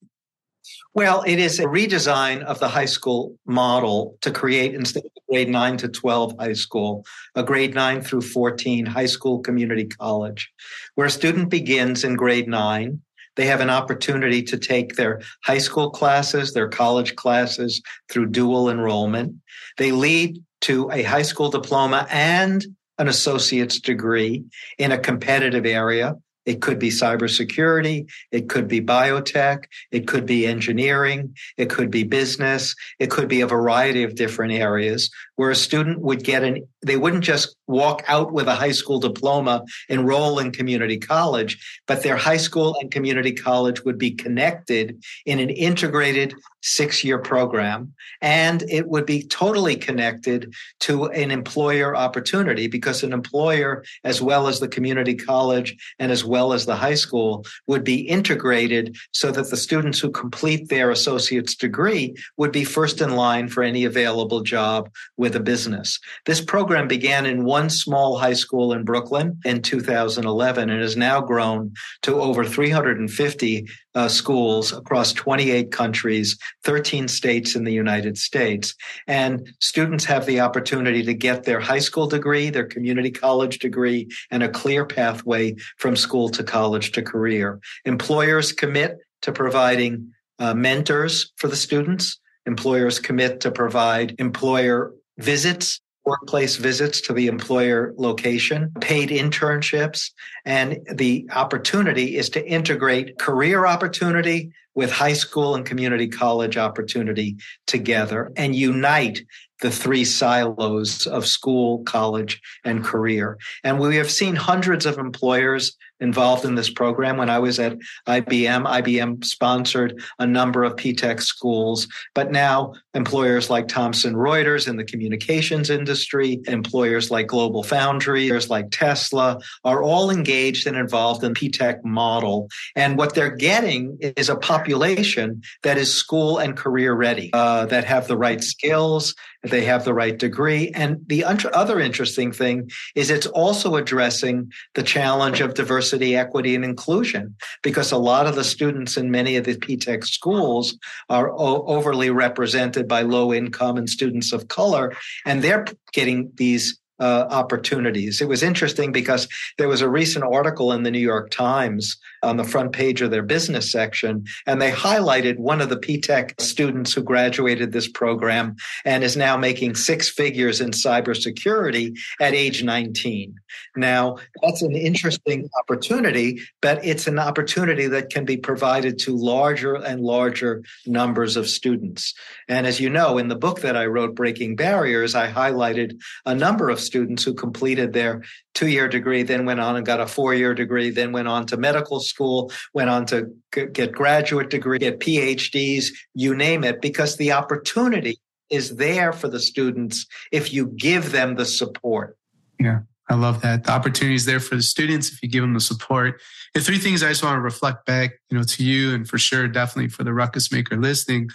well, 0.94 1.22
it 1.26 1.38
is 1.38 1.58
a 1.58 1.64
redesign 1.64 2.42
of 2.42 2.58
the 2.58 2.68
high 2.68 2.84
school 2.84 3.38
model 3.46 4.18
to 4.20 4.30
create 4.30 4.74
instead 4.74 5.04
of 5.04 5.10
grade 5.30 5.48
9 5.48 5.78
to 5.78 5.88
12 5.88 6.34
high 6.38 6.52
school, 6.52 7.06
a 7.34 7.42
grade 7.42 7.74
9 7.74 8.02
through 8.02 8.20
14 8.20 8.84
high 8.84 9.06
school 9.06 9.40
community 9.40 9.86
college, 9.86 10.52
where 10.94 11.06
a 11.06 11.10
student 11.10 11.48
begins 11.48 12.04
in 12.04 12.14
grade 12.14 12.46
9. 12.46 13.00
They 13.36 13.46
have 13.46 13.62
an 13.62 13.70
opportunity 13.70 14.42
to 14.42 14.58
take 14.58 14.96
their 14.96 15.22
high 15.44 15.58
school 15.58 15.90
classes, 15.90 16.52
their 16.52 16.68
college 16.68 17.16
classes 17.16 17.80
through 18.10 18.26
dual 18.26 18.68
enrollment. 18.68 19.36
They 19.78 19.92
lead 19.92 20.42
to 20.62 20.90
a 20.90 21.02
high 21.02 21.22
school 21.22 21.50
diploma 21.50 22.06
and 22.10 22.64
an 22.98 23.08
associate's 23.08 23.80
degree 23.80 24.44
in 24.78 24.92
a 24.92 24.98
competitive 24.98 25.66
area 25.66 26.16
it 26.44 26.60
could 26.60 26.78
be 26.78 26.90
cybersecurity. 26.90 28.10
It 28.30 28.48
could 28.48 28.66
be 28.66 28.80
biotech. 28.80 29.64
It 29.90 30.06
could 30.06 30.26
be 30.26 30.46
engineering. 30.46 31.36
It 31.56 31.70
could 31.70 31.90
be 31.90 32.02
business. 32.02 32.74
It 32.98 33.10
could 33.10 33.28
be 33.28 33.40
a 33.40 33.46
variety 33.46 34.02
of 34.02 34.14
different 34.14 34.52
areas 34.52 35.10
where 35.36 35.50
a 35.50 35.56
student 35.56 36.00
would 36.00 36.24
get 36.24 36.42
an, 36.42 36.66
they 36.84 36.96
wouldn't 36.96 37.24
just 37.24 37.56
walk 37.66 38.02
out 38.08 38.32
with 38.32 38.48
a 38.48 38.54
high 38.54 38.72
school 38.72 38.98
diploma, 38.98 39.64
enroll 39.88 40.38
in 40.38 40.50
community 40.50 40.98
college, 40.98 41.80
but 41.86 42.02
their 42.02 42.16
high 42.16 42.36
school 42.36 42.76
and 42.80 42.90
community 42.90 43.32
college 43.32 43.84
would 43.84 43.98
be 43.98 44.10
connected 44.10 45.02
in 45.24 45.38
an 45.38 45.50
integrated 45.50 46.34
six 46.60 47.02
year 47.02 47.18
program. 47.18 47.92
And 48.20 48.62
it 48.68 48.88
would 48.88 49.06
be 49.06 49.22
totally 49.24 49.76
connected 49.76 50.52
to 50.80 51.06
an 51.06 51.30
employer 51.30 51.96
opportunity 51.96 52.66
because 52.68 53.02
an 53.02 53.12
employer, 53.12 53.84
as 54.04 54.20
well 54.20 54.46
as 54.46 54.60
the 54.60 54.68
community 54.68 55.14
college 55.14 55.76
and 55.98 56.12
as 56.12 56.24
well 56.24 56.52
as 56.52 56.66
the 56.66 56.76
high 56.76 56.94
school, 56.94 57.44
would 57.66 57.84
be 57.84 58.00
integrated 58.00 58.96
so 59.12 59.32
that 59.32 59.50
the 59.50 59.56
students 59.56 59.98
who 59.98 60.10
complete 60.10 60.68
their 60.68 60.90
associate's 60.90 61.54
degree 61.54 62.14
would 62.36 62.52
be 62.52 62.64
first 62.64 63.00
in 63.00 63.16
line 63.16 63.48
for 63.48 63.62
any 63.62 63.84
available 63.84 64.40
job 64.40 64.90
with 65.16 65.34
a 65.34 65.40
business. 65.40 65.98
This 66.26 66.40
program 66.40 66.71
began 66.88 67.26
in 67.26 67.44
one 67.44 67.70
small 67.70 68.18
high 68.18 68.32
school 68.32 68.72
in 68.72 68.84
Brooklyn 68.84 69.38
in 69.44 69.62
2011 69.62 70.70
and 70.70 70.80
has 70.80 70.96
now 70.96 71.20
grown 71.20 71.72
to 72.02 72.20
over 72.20 72.44
350 72.44 73.66
uh, 73.94 74.08
schools 74.08 74.72
across 74.72 75.12
28 75.12 75.70
countries, 75.70 76.38
13 76.64 77.08
states 77.08 77.54
in 77.54 77.64
the 77.64 77.72
United 77.72 78.16
States. 78.18 78.74
And 79.06 79.54
students 79.60 80.04
have 80.04 80.26
the 80.26 80.40
opportunity 80.40 81.02
to 81.02 81.14
get 81.14 81.44
their 81.44 81.60
high 81.60 81.78
school 81.78 82.06
degree, 82.06 82.50
their 82.50 82.66
community 82.66 83.10
college 83.10 83.58
degree, 83.58 84.08
and 84.30 84.42
a 84.42 84.48
clear 84.48 84.84
pathway 84.84 85.54
from 85.78 85.96
school 85.96 86.28
to 86.30 86.42
college 86.42 86.92
to 86.92 87.02
career. 87.02 87.60
Employers 87.84 88.52
commit 88.52 88.98
to 89.22 89.32
providing 89.32 90.12
uh, 90.38 90.54
mentors 90.54 91.32
for 91.36 91.48
the 91.48 91.56
students. 91.56 92.18
Employers 92.46 92.98
commit 92.98 93.40
to 93.40 93.50
provide 93.50 94.16
employer 94.18 94.92
visits 95.18 95.80
workplace 96.04 96.56
visits 96.56 97.00
to 97.02 97.12
the 97.12 97.26
employer 97.26 97.94
location, 97.96 98.72
paid 98.80 99.10
internships, 99.10 100.10
and 100.44 100.78
the 100.92 101.26
opportunity 101.32 102.16
is 102.16 102.28
to 102.30 102.46
integrate 102.46 103.18
career 103.18 103.66
opportunity 103.66 104.52
with 104.74 104.90
high 104.90 105.12
school 105.12 105.54
and 105.54 105.66
community 105.66 106.08
college 106.08 106.56
opportunity 106.56 107.36
together 107.66 108.32
and 108.36 108.56
unite 108.56 109.22
the 109.60 109.70
three 109.70 110.04
silos 110.04 111.06
of 111.06 111.26
school, 111.26 111.84
college, 111.84 112.40
and 112.64 112.82
career. 112.84 113.38
And 113.62 113.78
we 113.78 113.96
have 113.96 114.10
seen 114.10 114.34
hundreds 114.34 114.86
of 114.86 114.98
employers 114.98 115.76
involved 116.02 116.44
in 116.44 116.56
this 116.56 116.68
program. 116.68 117.16
When 117.16 117.30
I 117.30 117.38
was 117.38 117.58
at 117.58 117.78
IBM, 118.06 118.66
IBM 118.66 119.24
sponsored 119.24 120.02
a 120.18 120.26
number 120.26 120.64
of 120.64 120.76
P-TECH 120.76 121.20
schools, 121.20 121.88
but 122.14 122.30
now 122.30 122.74
employers 122.94 123.48
like 123.48 123.68
Thomson 123.68 124.14
Reuters 124.14 124.68
in 124.68 124.76
the 124.76 124.84
communications 124.84 125.70
industry, 125.70 126.40
employers 126.46 127.10
like 127.10 127.28
Global 127.28 127.62
Foundries, 127.62 128.50
like 128.50 128.66
Tesla 128.70 129.38
are 129.64 129.82
all 129.82 130.10
engaged 130.10 130.66
and 130.66 130.76
involved 130.76 131.24
in 131.24 131.34
P-TECH 131.34 131.78
model. 131.84 132.48
And 132.76 132.98
what 132.98 133.14
they're 133.14 133.36
getting 133.36 133.96
is 134.00 134.28
a 134.28 134.36
population 134.36 135.42
that 135.62 135.78
is 135.78 135.94
school 135.94 136.38
and 136.38 136.56
career 136.56 136.92
ready, 136.94 137.30
uh, 137.32 137.66
that 137.66 137.84
have 137.84 138.08
the 138.08 138.18
right 138.18 138.42
skills, 138.42 139.14
they 139.42 139.64
have 139.64 139.84
the 139.84 139.94
right 139.94 140.18
degree. 140.18 140.70
And 140.74 140.98
the 141.08 141.24
other 141.24 141.80
interesting 141.80 142.32
thing 142.32 142.70
is 142.94 143.10
it's 143.10 143.26
also 143.26 143.76
addressing 143.76 144.52
the 144.74 144.82
challenge 144.82 145.40
of 145.40 145.54
diversity, 145.54 145.91
equity, 146.00 146.54
and 146.54 146.64
inclusion, 146.64 147.34
because 147.62 147.92
a 147.92 147.98
lot 147.98 148.26
of 148.26 148.34
the 148.34 148.44
students 148.44 148.96
in 148.96 149.10
many 149.10 149.36
of 149.36 149.44
the 149.44 149.56
P-TECH 149.56 150.04
schools 150.04 150.78
are 151.08 151.30
o- 151.32 151.64
overly 151.66 152.10
represented 152.10 152.86
by 152.88 153.02
low 153.02 153.32
income 153.32 153.76
and 153.76 153.88
students 153.88 154.32
of 154.32 154.48
color, 154.48 154.92
and 155.26 155.42
they're 155.42 155.64
getting 155.92 156.30
these 156.36 156.78
uh, 157.00 157.26
opportunities. 157.30 158.20
It 158.20 158.28
was 158.28 158.42
interesting 158.42 158.92
because 158.92 159.26
there 159.58 159.68
was 159.68 159.80
a 159.80 159.88
recent 159.88 160.24
article 160.24 160.72
in 160.72 160.84
the 160.84 160.90
New 160.90 161.00
York 161.00 161.30
Times 161.30 161.96
on 162.22 162.36
the 162.36 162.44
front 162.44 162.72
page 162.72 163.02
of 163.02 163.10
their 163.10 163.22
business 163.22 163.70
section, 163.70 164.24
and 164.46 164.60
they 164.60 164.70
highlighted 164.70 165.38
one 165.38 165.60
of 165.60 165.68
the 165.68 165.76
P-TECH 165.76 166.34
students 166.40 166.92
who 166.92 167.02
graduated 167.02 167.72
this 167.72 167.88
program 167.88 168.56
and 168.84 169.02
is 169.02 169.16
now 169.16 169.36
making 169.36 169.74
six 169.74 170.08
figures 170.08 170.60
in 170.60 170.70
cybersecurity 170.70 171.96
at 172.20 172.34
age 172.34 172.62
19. 172.62 173.34
Now, 173.76 174.18
that's 174.42 174.62
an 174.62 174.74
interesting 174.74 175.48
opportunity, 175.60 176.40
but 176.60 176.84
it's 176.84 177.06
an 177.06 177.18
opportunity 177.18 177.86
that 177.88 178.10
can 178.10 178.24
be 178.24 178.36
provided 178.36 178.98
to 179.00 179.16
larger 179.16 179.74
and 179.74 180.02
larger 180.02 180.62
numbers 180.86 181.36
of 181.36 181.48
students. 181.48 182.14
And 182.48 182.66
as 182.66 182.80
you 182.80 182.90
know, 182.90 183.18
in 183.18 183.28
the 183.28 183.36
book 183.36 183.60
that 183.60 183.76
I 183.76 183.86
wrote, 183.86 184.14
Breaking 184.14 184.56
Barriers, 184.56 185.14
I 185.14 185.30
highlighted 185.30 186.00
a 186.26 186.34
number 186.34 186.70
of 186.70 186.80
students 186.80 187.24
who 187.24 187.34
completed 187.34 187.92
their 187.92 188.22
two 188.54 188.68
year 188.68 188.88
degree, 188.88 189.22
then 189.22 189.46
went 189.46 189.60
on 189.60 189.76
and 189.76 189.86
got 189.86 190.00
a 190.00 190.06
four 190.06 190.34
year 190.34 190.54
degree, 190.54 190.90
then 190.90 191.12
went 191.12 191.28
on 191.28 191.46
to 191.46 191.56
medical 191.56 192.00
school, 192.12 192.52
went 192.74 192.90
on 192.90 193.06
to 193.06 193.32
get 193.72 193.92
graduate 193.92 194.50
degree, 194.50 194.78
get 194.78 195.00
PhDs, 195.00 195.86
you 196.14 196.34
name 196.34 196.64
it, 196.64 196.80
because 196.80 197.16
the 197.16 197.32
opportunity 197.32 198.20
is 198.50 198.76
there 198.76 199.12
for 199.12 199.28
the 199.28 199.40
students 199.40 200.06
if 200.30 200.52
you 200.52 200.66
give 200.76 201.12
them 201.12 201.36
the 201.36 201.46
support. 201.46 202.16
Yeah. 202.60 202.80
I 203.08 203.14
love 203.14 203.42
that. 203.42 203.64
The 203.64 203.72
opportunity 203.72 204.14
is 204.14 204.24
there 204.24 204.40
for 204.40 204.54
the 204.56 204.62
students 204.62 205.12
if 205.12 205.22
you 205.22 205.28
give 205.28 205.42
them 205.42 205.54
the 205.54 205.60
support. 205.60 206.20
The 206.54 206.60
three 206.60 206.78
things 206.78 207.02
I 207.02 207.08
just 207.08 207.22
want 207.22 207.36
to 207.36 207.40
reflect 207.40 207.84
back, 207.84 208.12
you 208.30 208.38
know, 208.38 208.44
to 208.44 208.64
you 208.64 208.94
and 208.94 209.06
for 209.06 209.18
sure, 209.18 209.48
definitely 209.48 209.88
for 209.88 210.04
the 210.04 210.14
ruckus 210.14 210.52
maker 210.52 210.76
listening. 210.76 211.28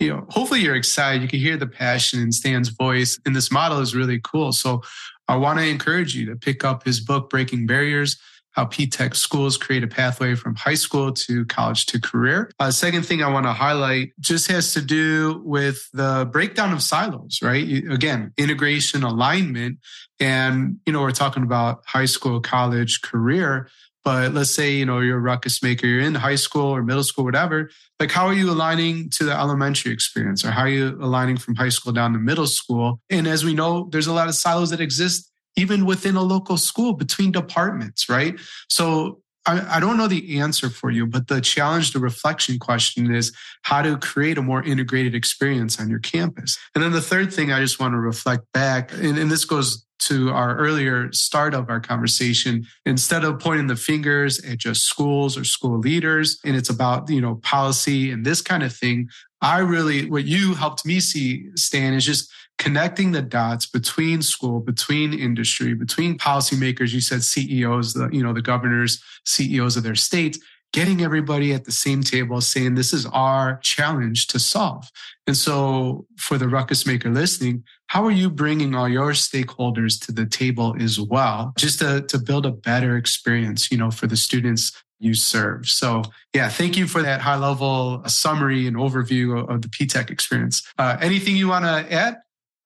You 0.00 0.08
know, 0.08 0.26
hopefully 0.30 0.60
you're 0.60 0.74
excited. 0.74 1.22
You 1.22 1.28
can 1.28 1.38
hear 1.38 1.58
the 1.58 1.66
passion 1.66 2.20
in 2.20 2.32
Stan's 2.32 2.70
voice, 2.70 3.20
and 3.26 3.36
this 3.36 3.52
model 3.52 3.80
is 3.80 3.94
really 3.94 4.18
cool. 4.24 4.50
So 4.50 4.82
I 5.28 5.36
want 5.36 5.58
to 5.58 5.68
encourage 5.68 6.16
you 6.16 6.24
to 6.26 6.36
pick 6.36 6.64
up 6.64 6.84
his 6.84 7.00
book, 7.00 7.28
Breaking 7.28 7.66
Barriers 7.66 8.18
how 8.60 8.66
P-TECH 8.66 9.16
schools 9.16 9.56
create 9.56 9.82
a 9.82 9.86
pathway 9.86 10.34
from 10.34 10.54
high 10.54 10.74
school 10.74 11.12
to 11.12 11.46
college 11.46 11.86
to 11.86 11.98
career. 11.98 12.50
Uh, 12.60 12.70
second 12.70 13.06
thing 13.06 13.22
I 13.22 13.28
want 13.28 13.46
to 13.46 13.52
highlight 13.52 14.12
just 14.20 14.48
has 14.48 14.74
to 14.74 14.82
do 14.82 15.40
with 15.46 15.88
the 15.94 16.28
breakdown 16.30 16.74
of 16.74 16.82
silos, 16.82 17.38
right? 17.42 17.66
Again, 17.90 18.34
integration, 18.36 19.02
alignment. 19.02 19.78
And, 20.20 20.78
you 20.84 20.92
know, 20.92 21.00
we're 21.00 21.12
talking 21.12 21.42
about 21.42 21.84
high 21.86 22.04
school, 22.04 22.40
college, 22.40 23.00
career. 23.00 23.70
But 24.04 24.34
let's 24.34 24.50
say, 24.50 24.72
you 24.72 24.84
know, 24.84 25.00
you're 25.00 25.18
a 25.18 25.20
ruckus 25.20 25.62
maker, 25.62 25.86
you're 25.86 26.00
in 26.00 26.14
high 26.14 26.34
school 26.34 26.74
or 26.74 26.82
middle 26.82 27.04
school, 27.04 27.24
whatever. 27.24 27.70
Like, 27.98 28.10
how 28.10 28.26
are 28.26 28.34
you 28.34 28.50
aligning 28.50 29.08
to 29.10 29.24
the 29.24 29.32
elementary 29.32 29.92
experience 29.92 30.44
or 30.44 30.50
how 30.50 30.62
are 30.62 30.68
you 30.68 30.98
aligning 31.00 31.38
from 31.38 31.54
high 31.54 31.68
school 31.70 31.92
down 31.92 32.12
to 32.12 32.18
middle 32.18 32.46
school? 32.46 33.00
And 33.08 33.26
as 33.26 33.42
we 33.42 33.54
know, 33.54 33.88
there's 33.90 34.06
a 34.06 34.12
lot 34.12 34.28
of 34.28 34.34
silos 34.34 34.70
that 34.70 34.80
exist 34.80 35.29
even 35.56 35.84
within 35.84 36.16
a 36.16 36.22
local 36.22 36.56
school 36.56 36.92
between 36.92 37.32
departments, 37.32 38.08
right? 38.08 38.38
So 38.68 39.20
I, 39.46 39.76
I, 39.76 39.80
don't 39.80 39.96
know 39.96 40.06
the 40.06 40.38
answer 40.38 40.68
for 40.68 40.90
you, 40.90 41.06
but 41.06 41.28
the 41.28 41.40
challenge, 41.40 41.92
the 41.92 41.98
reflection 41.98 42.58
question 42.58 43.14
is 43.14 43.34
how 43.62 43.82
to 43.82 43.96
create 43.96 44.38
a 44.38 44.42
more 44.42 44.62
integrated 44.62 45.14
experience 45.14 45.80
on 45.80 45.88
your 45.88 45.98
campus. 45.98 46.58
And 46.74 46.84
then 46.84 46.92
the 46.92 47.00
third 47.00 47.32
thing 47.32 47.50
I 47.50 47.60
just 47.60 47.80
want 47.80 47.94
to 47.94 47.98
reflect 47.98 48.44
back, 48.52 48.92
and, 48.92 49.18
and 49.18 49.30
this 49.30 49.44
goes 49.44 49.84
to 50.00 50.30
our 50.30 50.56
earlier 50.56 51.12
start 51.12 51.54
of 51.54 51.68
our 51.68 51.80
conversation, 51.80 52.66
instead 52.86 53.24
of 53.24 53.38
pointing 53.38 53.66
the 53.66 53.76
fingers 53.76 54.42
at 54.44 54.58
just 54.58 54.82
schools 54.82 55.36
or 55.36 55.44
school 55.44 55.78
leaders, 55.78 56.38
and 56.44 56.56
it's 56.56 56.70
about, 56.70 57.08
you 57.10 57.20
know, 57.20 57.36
policy 57.36 58.10
and 58.10 58.24
this 58.24 58.40
kind 58.40 58.62
of 58.62 58.74
thing, 58.74 59.08
I 59.42 59.58
really, 59.58 60.08
what 60.08 60.24
you 60.24 60.54
helped 60.54 60.84
me 60.84 61.00
see, 61.00 61.48
Stan, 61.54 61.94
is 61.94 62.04
just 62.04 62.30
connecting 62.60 63.12
the 63.12 63.22
dots 63.22 63.64
between 63.64 64.20
school, 64.20 64.60
between 64.60 65.14
industry, 65.14 65.72
between 65.72 66.18
policymakers. 66.18 66.92
You 66.92 67.00
said 67.00 67.22
CEOs, 67.24 67.94
the, 67.94 68.10
you 68.12 68.22
know, 68.22 68.34
the 68.34 68.42
governors, 68.42 69.02
CEOs 69.24 69.78
of 69.78 69.82
their 69.82 69.94
states, 69.94 70.38
getting 70.74 71.00
everybody 71.00 71.54
at 71.54 71.64
the 71.64 71.72
same 71.72 72.02
table 72.02 72.40
saying 72.42 72.74
this 72.74 72.92
is 72.92 73.06
our 73.06 73.58
challenge 73.62 74.26
to 74.28 74.38
solve. 74.38 74.90
And 75.26 75.36
so 75.36 76.06
for 76.18 76.36
the 76.36 76.48
ruckus 76.48 76.86
maker 76.86 77.08
listening, 77.08 77.64
how 77.86 78.04
are 78.04 78.12
you 78.12 78.28
bringing 78.28 78.74
all 78.74 78.88
your 78.88 79.12
stakeholders 79.12 79.98
to 80.04 80.12
the 80.12 80.26
table 80.26 80.76
as 80.78 81.00
well, 81.00 81.54
just 81.56 81.78
to, 81.78 82.02
to 82.02 82.18
build 82.18 82.44
a 82.44 82.52
better 82.52 82.94
experience, 82.96 83.70
you 83.70 83.78
know, 83.78 83.90
for 83.90 84.06
the 84.06 84.18
students 84.18 84.70
you 84.98 85.14
serve. 85.14 85.66
So 85.66 86.02
yeah, 86.34 86.50
thank 86.50 86.76
you 86.76 86.86
for 86.86 87.00
that 87.00 87.22
high 87.22 87.38
level 87.38 88.02
summary 88.06 88.66
and 88.66 88.76
overview 88.76 89.48
of 89.48 89.62
the 89.62 89.68
PTech 89.68 90.10
experience. 90.10 90.62
Uh, 90.78 90.98
anything 91.00 91.36
you 91.36 91.48
want 91.48 91.64
to 91.64 91.90
add? 91.90 92.18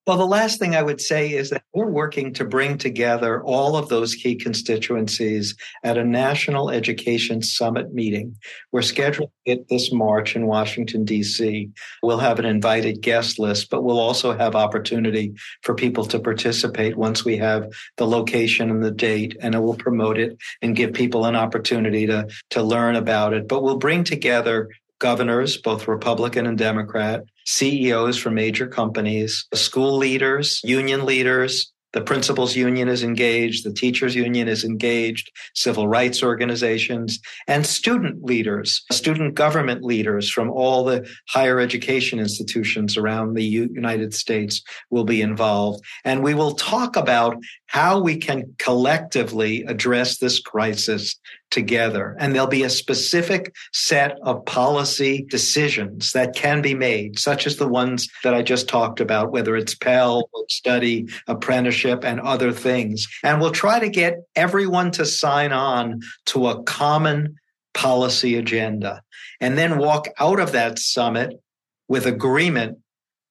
Well, 0.07 0.17
the 0.17 0.27
last 0.27 0.59
thing 0.59 0.75
I 0.75 0.83
would 0.83 1.01
say 1.01 1.33
is 1.33 1.49
that 1.49 1.63
we're 1.73 1.89
working 1.89 2.31
to 2.33 2.45
bring 2.45 2.77
together 2.77 3.41
all 3.41 3.75
of 3.75 3.89
those 3.89 4.13
key 4.13 4.35
constituencies 4.35 5.55
at 5.83 5.97
a 5.97 6.03
National 6.03 6.69
Education 6.69 7.41
Summit 7.41 7.91
meeting. 7.91 8.35
We're 8.71 8.83
scheduled 8.83 9.31
it 9.45 9.67
this 9.67 9.91
March 9.91 10.35
in 10.35 10.45
Washington, 10.45 11.05
D.C. 11.05 11.71
We'll 12.03 12.19
have 12.19 12.37
an 12.37 12.45
invited 12.45 13.01
guest 13.01 13.39
list, 13.39 13.71
but 13.71 13.83
we'll 13.83 13.99
also 13.99 14.37
have 14.37 14.55
opportunity 14.55 15.33
for 15.63 15.73
people 15.73 16.05
to 16.05 16.19
participate 16.19 16.95
once 16.95 17.25
we 17.25 17.37
have 17.37 17.73
the 17.97 18.05
location 18.05 18.69
and 18.69 18.83
the 18.83 18.91
date, 18.91 19.35
and 19.41 19.55
it 19.55 19.59
will 19.59 19.75
promote 19.75 20.19
it 20.19 20.37
and 20.61 20.75
give 20.75 20.93
people 20.93 21.25
an 21.25 21.35
opportunity 21.35 22.05
to, 22.05 22.27
to 22.51 22.61
learn 22.61 22.95
about 22.95 23.33
it. 23.33 23.47
But 23.47 23.63
we'll 23.63 23.77
bring 23.77 24.03
together 24.03 24.69
governors, 24.99 25.57
both 25.57 25.87
Republican 25.87 26.45
and 26.45 26.59
Democrat, 26.59 27.23
CEOs 27.45 28.17
from 28.17 28.33
major 28.33 28.67
companies, 28.67 29.45
school 29.53 29.97
leaders, 29.97 30.61
union 30.63 31.05
leaders, 31.05 31.71
the 31.95 32.01
principals 32.01 32.57
union 32.57 32.89
is 32.89 33.03
engaged, 33.03 33.63
the 33.63 33.71
teachers 33.71 34.15
union 34.15 34.49
is 34.49 34.65
engaged, 34.65 35.31
civil 35.53 35.87
rights 35.87 36.21
organizations, 36.21 37.21
and 37.47 37.65
student 37.65 38.21
leaders, 38.21 38.83
student 38.91 39.33
government 39.33 39.81
leaders 39.81 40.29
from 40.29 40.51
all 40.51 40.83
the 40.83 41.09
higher 41.29 41.61
education 41.61 42.19
institutions 42.19 42.97
around 42.97 43.33
the 43.33 43.45
United 43.45 44.13
States 44.13 44.61
will 44.89 45.05
be 45.05 45.21
involved. 45.21 45.85
And 46.03 46.21
we 46.21 46.33
will 46.33 46.55
talk 46.55 46.97
about 46.97 47.37
how 47.67 48.01
we 48.01 48.17
can 48.17 48.53
collectively 48.59 49.63
address 49.63 50.17
this 50.17 50.41
crisis 50.41 51.17
together. 51.55 52.17
And 52.19 52.35
there'll 52.35 52.47
be 52.47 52.63
a 52.63 52.69
specific 52.69 53.55
set 53.71 54.17
of 54.23 54.45
policy 54.45 55.25
decisions 55.29 56.11
that 56.11 56.35
can 56.35 56.61
be 56.61 56.75
made, 56.75 57.17
such 57.17 57.47
as 57.47 57.55
the 57.55 57.67
ones 57.67 58.09
that 58.23 58.33
I 58.33 58.41
just 58.43 58.67
talked 58.67 58.99
about, 58.99 59.31
whether 59.31 59.55
it's 59.55 59.73
Pell, 59.73 60.29
study, 60.49 61.07
apprenticeship, 61.27 62.03
and 62.03 62.19
other 62.19 62.51
things. 62.51 63.07
And 63.23 63.39
we'll 63.39 63.51
try 63.51 63.79
to 63.79 63.89
get 63.89 64.17
everyone 64.35 64.91
to 64.91 65.05
sign 65.05 65.53
on 65.53 66.01
to 66.27 66.47
a 66.49 66.61
common 66.63 67.37
policy 67.73 68.35
agenda 68.35 69.01
and 69.39 69.57
then 69.57 69.77
walk 69.77 70.07
out 70.19 70.41
of 70.41 70.51
that 70.51 70.77
summit 70.77 71.41
with 71.87 72.05
agreement 72.05 72.79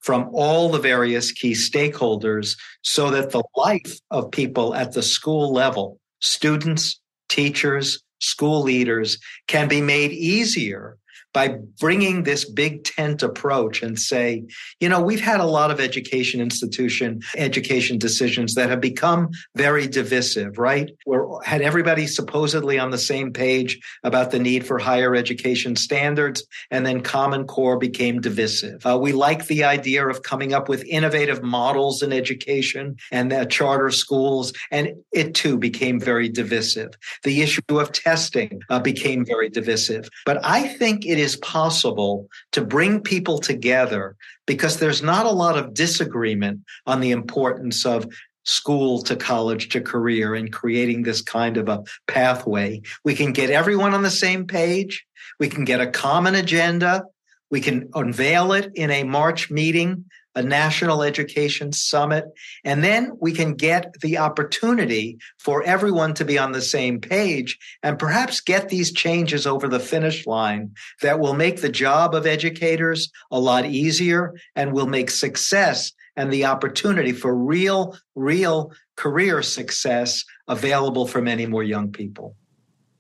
from 0.01 0.31
all 0.33 0.71
the 0.71 0.79
various 0.79 1.31
key 1.31 1.53
stakeholders 1.53 2.57
so 2.83 3.11
that 3.11 3.31
the 3.33 3.43
life 3.55 3.99
of 4.11 4.31
people 4.31 4.75
at 4.75 4.93
the 4.93 5.03
school 5.03 5.53
level, 5.53 5.99
students, 6.21 7.01
teachers, 7.29 8.03
school 8.21 8.63
leaders 8.63 9.19
can 9.47 9.69
be 9.69 9.81
made 9.81 10.13
easier 10.13 10.99
by 11.35 11.59
bringing 11.81 12.23
this 12.23 12.49
big 12.49 12.85
tent 12.85 13.23
approach 13.23 13.83
and 13.83 13.99
say, 13.99 14.45
you 14.81 14.89
know, 14.89 15.03
we've 15.03 15.21
had 15.21 15.41
a 15.41 15.45
lot 15.45 15.73
of 15.73 15.81
education 15.81 16.41
institution, 16.41 17.21
education 17.37 17.99
decisions 17.99 18.55
that 18.55 18.71
have 18.71 18.81
become 18.81 19.29
very 19.57 19.89
divisive, 19.89 20.57
right? 20.57 20.91
We're 21.05 21.43
had 21.43 21.61
everybody 21.61 22.07
supposedly 22.07 22.79
on 22.79 22.91
the 22.91 22.99
same 22.99 23.33
page 23.33 23.81
about 24.05 24.31
the 24.31 24.39
need 24.39 24.65
for 24.65 24.79
higher 24.79 25.15
education 25.15 25.75
standards, 25.75 26.45
and 26.71 26.87
then 26.87 27.01
Common 27.01 27.47
Core 27.47 27.79
became 27.79 28.21
divisive. 28.21 28.87
Uh, 28.87 28.97
we 28.97 29.13
like 29.13 29.47
the 29.47 29.65
idea 29.65 30.07
of 30.07 30.23
coming 30.23 30.55
up 30.55 30.69
with 30.69 30.85
innovative 30.85 31.43
models 31.43 32.03
in 32.03 32.13
education 32.13 32.97
and 33.11 33.35
charter 33.51 33.91
schools, 33.91 34.53
and 34.71 34.91
it 35.13 35.35
too 35.35 35.59
became 35.59 35.99
very 35.99 36.29
divisive. 36.29 36.91
The 37.25 37.43
issue 37.43 37.63
of 37.71 37.91
testing 37.91 38.63
uh, 38.71 38.79
became 38.79 39.25
very 39.25 39.49
divisive. 39.49 40.09
But 40.25 40.39
I 40.45 40.69
think 40.69 41.05
it 41.05 41.19
is 41.19 41.24
is 41.25 41.37
possible 41.37 42.29
to 42.53 42.65
bring 42.65 43.01
people 43.01 43.39
together 43.39 44.15
because 44.47 44.79
there's 44.79 45.03
not 45.03 45.27
a 45.27 45.31
lot 45.31 45.59
of 45.59 45.75
disagreement 45.75 46.61
on 46.87 47.01
the 47.01 47.11
importance 47.11 47.85
of 47.85 48.07
school 48.45 49.03
to 49.03 49.17
college 49.17 49.71
to 49.71 49.81
career 49.81 50.35
and 50.35 50.53
creating 50.53 51.03
this 51.03 51.23
kind 51.23 51.57
of 51.57 51.69
a 51.69 51.83
pathway. 52.07 52.81
We 53.05 53.15
can 53.15 53.33
get 53.33 53.51
everyone 53.51 53.95
on 53.95 54.03
the 54.03 54.11
same 54.11 54.47
page. 54.47 55.05
We 55.41 55.49
can 55.49 55.65
get 55.65 55.81
a 55.81 55.91
common 55.91 56.35
agenda. 56.35 57.05
We 57.51 57.61
can 57.61 57.89
unveil 57.95 58.53
it 58.53 58.71
in 58.75 58.91
a 58.91 59.05
March 59.05 59.51
meeting 59.51 60.05
a 60.35 60.43
national 60.43 61.03
education 61.03 61.73
summit, 61.73 62.25
and 62.65 62.83
then 62.83 63.13
we 63.21 63.33
can 63.33 63.55
get 63.55 63.95
the 64.01 64.19
opportunity 64.19 65.19
for 65.39 65.63
everyone 65.63 66.15
to 66.15 66.25
be 66.25 66.39
on 66.39 66.53
the 66.53 66.63
same 66.63 67.01
page 67.01 67.59
and 67.83 67.99
perhaps 67.99 68.41
get 68.41 68.69
these 68.69 68.93
changes 68.93 69.47
over 69.47 69.69
the 69.69 69.81
finish 69.81 70.27
line 70.27 70.73
that 71.03 71.21
will 71.21 71.35
make 71.35 71.61
the 71.61 71.69
job 71.69 72.15
of 72.15 72.27
educators 72.27 73.11
a 73.31 73.39
lot 73.39 73.65
easier 73.65 74.35
and 74.57 74.73
will 74.73 74.87
make 74.87 75.11
success 75.11 75.93
and 76.17 76.33
the 76.33 76.45
opportunity 76.45 77.13
for 77.13 77.35
real, 77.35 77.97
real 78.15 78.73
career 78.97 79.43
success 79.43 80.25
available 80.49 81.07
for 81.07 81.21
many 81.21 81.47
more 81.47 81.63
young 81.63 81.91
people. 81.91 82.37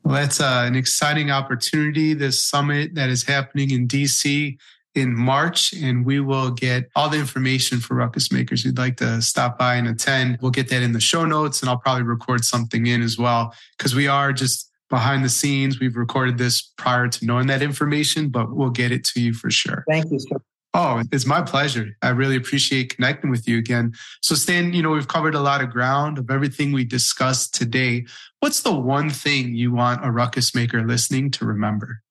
Well, 0.03 0.14
that's 0.14 0.40
uh, 0.40 0.64
an 0.66 0.75
exciting 0.75 1.31
opportunity. 1.31 2.12
This 2.12 2.44
summit 2.44 2.94
that 2.94 3.09
is 3.09 3.23
happening 3.23 3.70
in 3.70 3.88
DC 3.88 4.59
in 4.94 5.18
March, 5.18 5.72
and 5.72 6.07
we 6.07 6.20
will 6.20 6.50
get 6.50 6.88
all 6.94 7.09
the 7.09 7.18
information 7.18 7.80
for 7.80 7.94
ruckus 7.94 8.30
makers 8.30 8.62
who'd 8.62 8.78
like 8.78 8.96
to 8.98 9.20
stop 9.20 9.59
by 9.59 9.74
and 9.74 9.88
attend. 9.88 10.38
We'll 10.40 10.50
get 10.50 10.68
that 10.70 10.83
in 10.83 10.92
the 10.92 11.00
show 11.00 11.24
notes, 11.24 11.61
and 11.61 11.68
I'll 11.68 11.78
probably 11.78 12.04
record 12.04 12.44
something 12.44 12.87
in 12.87 13.02
as 13.02 13.18
well 13.18 13.54
because 13.76 13.94
we 13.94 14.07
are 14.07 14.33
just 14.33 14.70
behind 14.90 15.24
the 15.24 15.28
scenes. 15.28 15.80
We've 15.80 15.96
recorded 15.96 16.38
this 16.38 16.62
prior 16.76 17.09
to 17.09 17.26
knowing 17.26 17.48
that 17.48 17.62
information, 17.62 18.28
but 18.28 18.54
we'll 18.54 18.70
get 18.70 18.92
it 18.92 19.04
to 19.07 19.20
you 19.20 19.35
for 19.35 19.50
sure. 19.50 19.85
Thank 19.88 20.11
you, 20.11 20.18
sir. 20.20 20.37
Oh, 20.76 21.02
it's 21.12 21.24
my 21.24 21.40
pleasure. 21.40 21.96
I 22.02 22.09
really 22.09 22.35
appreciate 22.35 22.96
connecting 22.96 23.30
with 23.30 23.46
you 23.46 23.59
again. 23.59 23.92
So, 24.22 24.35
Stan, 24.35 24.72
you 24.72 24.83
know, 24.83 24.90
we've 24.90 25.07
covered 25.07 25.37
a 25.37 25.40
lot 25.40 25.62
of 25.62 25.70
ground 25.70 26.18
of 26.18 26.30
everything 26.30 26.72
we 26.72 26.85
discussed 26.85 27.54
today. 27.54 28.07
What's 28.40 28.62
the 28.62 28.74
one 28.74 29.09
thing 29.09 29.54
you 29.54 29.72
want 29.72 30.04
a 30.04 30.11
ruckus 30.11 30.52
maker 30.52 30.85
listening 30.85 31.30
to 31.33 31.44
remember? 31.44 32.02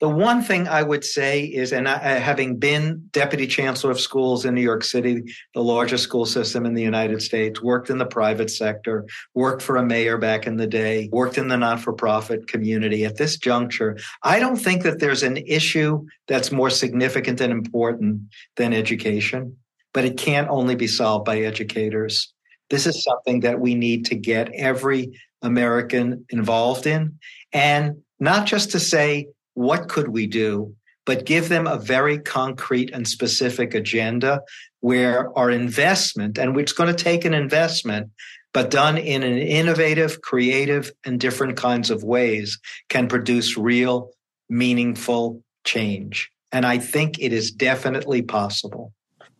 The 0.00 0.08
one 0.08 0.42
thing 0.42 0.66
I 0.66 0.82
would 0.82 1.04
say 1.04 1.44
is, 1.44 1.72
and 1.72 1.88
I, 1.88 1.98
having 2.18 2.58
been 2.58 3.08
deputy 3.12 3.46
chancellor 3.46 3.92
of 3.92 4.00
schools 4.00 4.44
in 4.44 4.54
New 4.54 4.60
York 4.60 4.82
City, 4.82 5.22
the 5.54 5.62
largest 5.62 6.02
school 6.02 6.26
system 6.26 6.66
in 6.66 6.74
the 6.74 6.82
United 6.82 7.22
States, 7.22 7.62
worked 7.62 7.90
in 7.90 7.98
the 7.98 8.04
private 8.04 8.50
sector, 8.50 9.06
worked 9.34 9.62
for 9.62 9.76
a 9.76 9.86
mayor 9.86 10.18
back 10.18 10.46
in 10.46 10.56
the 10.56 10.66
day, 10.66 11.08
worked 11.12 11.38
in 11.38 11.48
the 11.48 11.56
not 11.56 11.80
for 11.80 11.92
profit 11.92 12.48
community. 12.48 13.04
At 13.04 13.16
this 13.16 13.38
juncture, 13.38 13.96
I 14.22 14.40
don't 14.40 14.56
think 14.56 14.82
that 14.82 14.98
there's 14.98 15.22
an 15.22 15.36
issue 15.36 16.04
that's 16.26 16.50
more 16.50 16.70
significant 16.70 17.40
and 17.40 17.52
important 17.52 18.22
than 18.56 18.74
education, 18.74 19.56
but 19.92 20.04
it 20.04 20.18
can't 20.18 20.50
only 20.50 20.74
be 20.74 20.88
solved 20.88 21.24
by 21.24 21.38
educators. 21.38 22.32
This 22.68 22.86
is 22.86 23.04
something 23.04 23.40
that 23.40 23.60
we 23.60 23.76
need 23.76 24.06
to 24.06 24.16
get 24.16 24.52
every 24.54 25.20
American 25.40 26.24
involved 26.30 26.86
in. 26.86 27.18
And 27.52 28.02
not 28.18 28.46
just 28.46 28.72
to 28.72 28.80
say, 28.80 29.28
what 29.54 29.88
could 29.88 30.08
we 30.08 30.26
do, 30.26 30.74
but 31.06 31.26
give 31.26 31.48
them 31.48 31.66
a 31.66 31.78
very 31.78 32.18
concrete 32.18 32.90
and 32.92 33.06
specific 33.06 33.74
agenda 33.74 34.42
where 34.80 35.36
our 35.38 35.50
investment, 35.50 36.38
and 36.38 36.58
it's 36.58 36.72
going 36.72 36.94
to 36.94 37.04
take 37.04 37.24
an 37.24 37.34
investment, 37.34 38.10
but 38.52 38.70
done 38.70 38.96
in 38.96 39.22
an 39.22 39.38
innovative, 39.38 40.20
creative, 40.20 40.92
and 41.04 41.18
different 41.18 41.56
kinds 41.56 41.90
of 41.90 42.04
ways, 42.04 42.58
can 42.88 43.08
produce 43.08 43.56
real, 43.56 44.10
meaningful 44.48 45.42
change. 45.64 46.30
And 46.52 46.64
I 46.64 46.78
think 46.78 47.18
it 47.18 47.32
is 47.32 47.50
definitely 47.50 48.22
possible. 48.22 48.92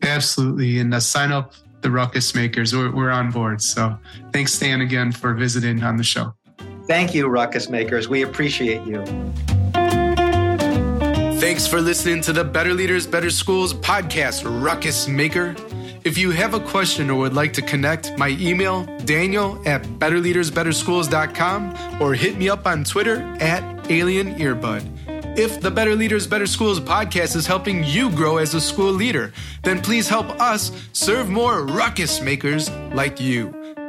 Absolutely. 0.03 0.79
And 0.81 0.93
uh, 0.93 1.01
sign 1.01 1.31
up 1.31 1.55
the 1.83 1.91
Ruckus 1.91 2.35
Makers. 2.35 2.75
We're, 2.75 2.93
we're 2.93 3.11
on 3.11 3.31
board. 3.31 3.63
So 3.63 3.97
thanks, 4.33 4.55
Stan, 4.55 4.81
again 4.81 5.13
for 5.13 5.35
visiting 5.35 5.83
on 5.83 5.97
the 5.97 6.05
show. 6.05 6.35
Thank 6.87 7.15
you, 7.15 7.29
Ruckus 7.29 7.69
Makers. 7.69 8.09
We 8.09 8.23
appreciate 8.23 8.85
you. 8.85 9.05
Thanks 11.45 11.67
for 11.67 11.83
listening 11.83 12.23
to 12.23 12.33
the 12.33 12.43
Better 12.43 12.73
Leaders, 12.73 13.07
Better 13.07 13.29
Schools 13.29 13.75
podcast, 13.75 14.51
Ruckus 14.63 15.07
Maker. 15.07 15.55
If 16.03 16.17
you 16.17 16.31
have 16.31 16.55
a 16.55 16.59
question 16.59 17.11
or 17.11 17.19
would 17.19 17.35
like 17.35 17.53
to 17.53 17.61
connect, 17.61 18.17
my 18.17 18.31
email, 18.41 18.87
daniel 19.05 19.61
at 19.67 19.83
betterleadersbetterschools.com 19.83 22.01
or 22.01 22.15
hit 22.15 22.39
me 22.39 22.49
up 22.49 22.67
on 22.67 22.83
Twitter 22.83 23.21
at 23.43 23.91
Alien 23.91 24.37
Earbud. 24.37 25.39
If 25.39 25.61
the 25.61 25.71
Better 25.71 25.95
Leaders, 25.95 26.27
Better 26.27 26.47
Schools 26.47 26.81
podcast 26.81 27.37
is 27.37 27.47
helping 27.47 27.85
you 27.85 28.09
grow 28.13 28.39
as 28.39 28.55
a 28.55 28.61
school 28.61 28.93
leader, 28.93 29.31
then 29.65 29.83
please 29.83 30.09
help 30.09 30.31
us 30.41 30.73
serve 30.95 31.29
more 31.29 31.67
ruckus 31.67 32.23
makers 32.23 32.71
like 32.95 33.21
you. 33.21 33.64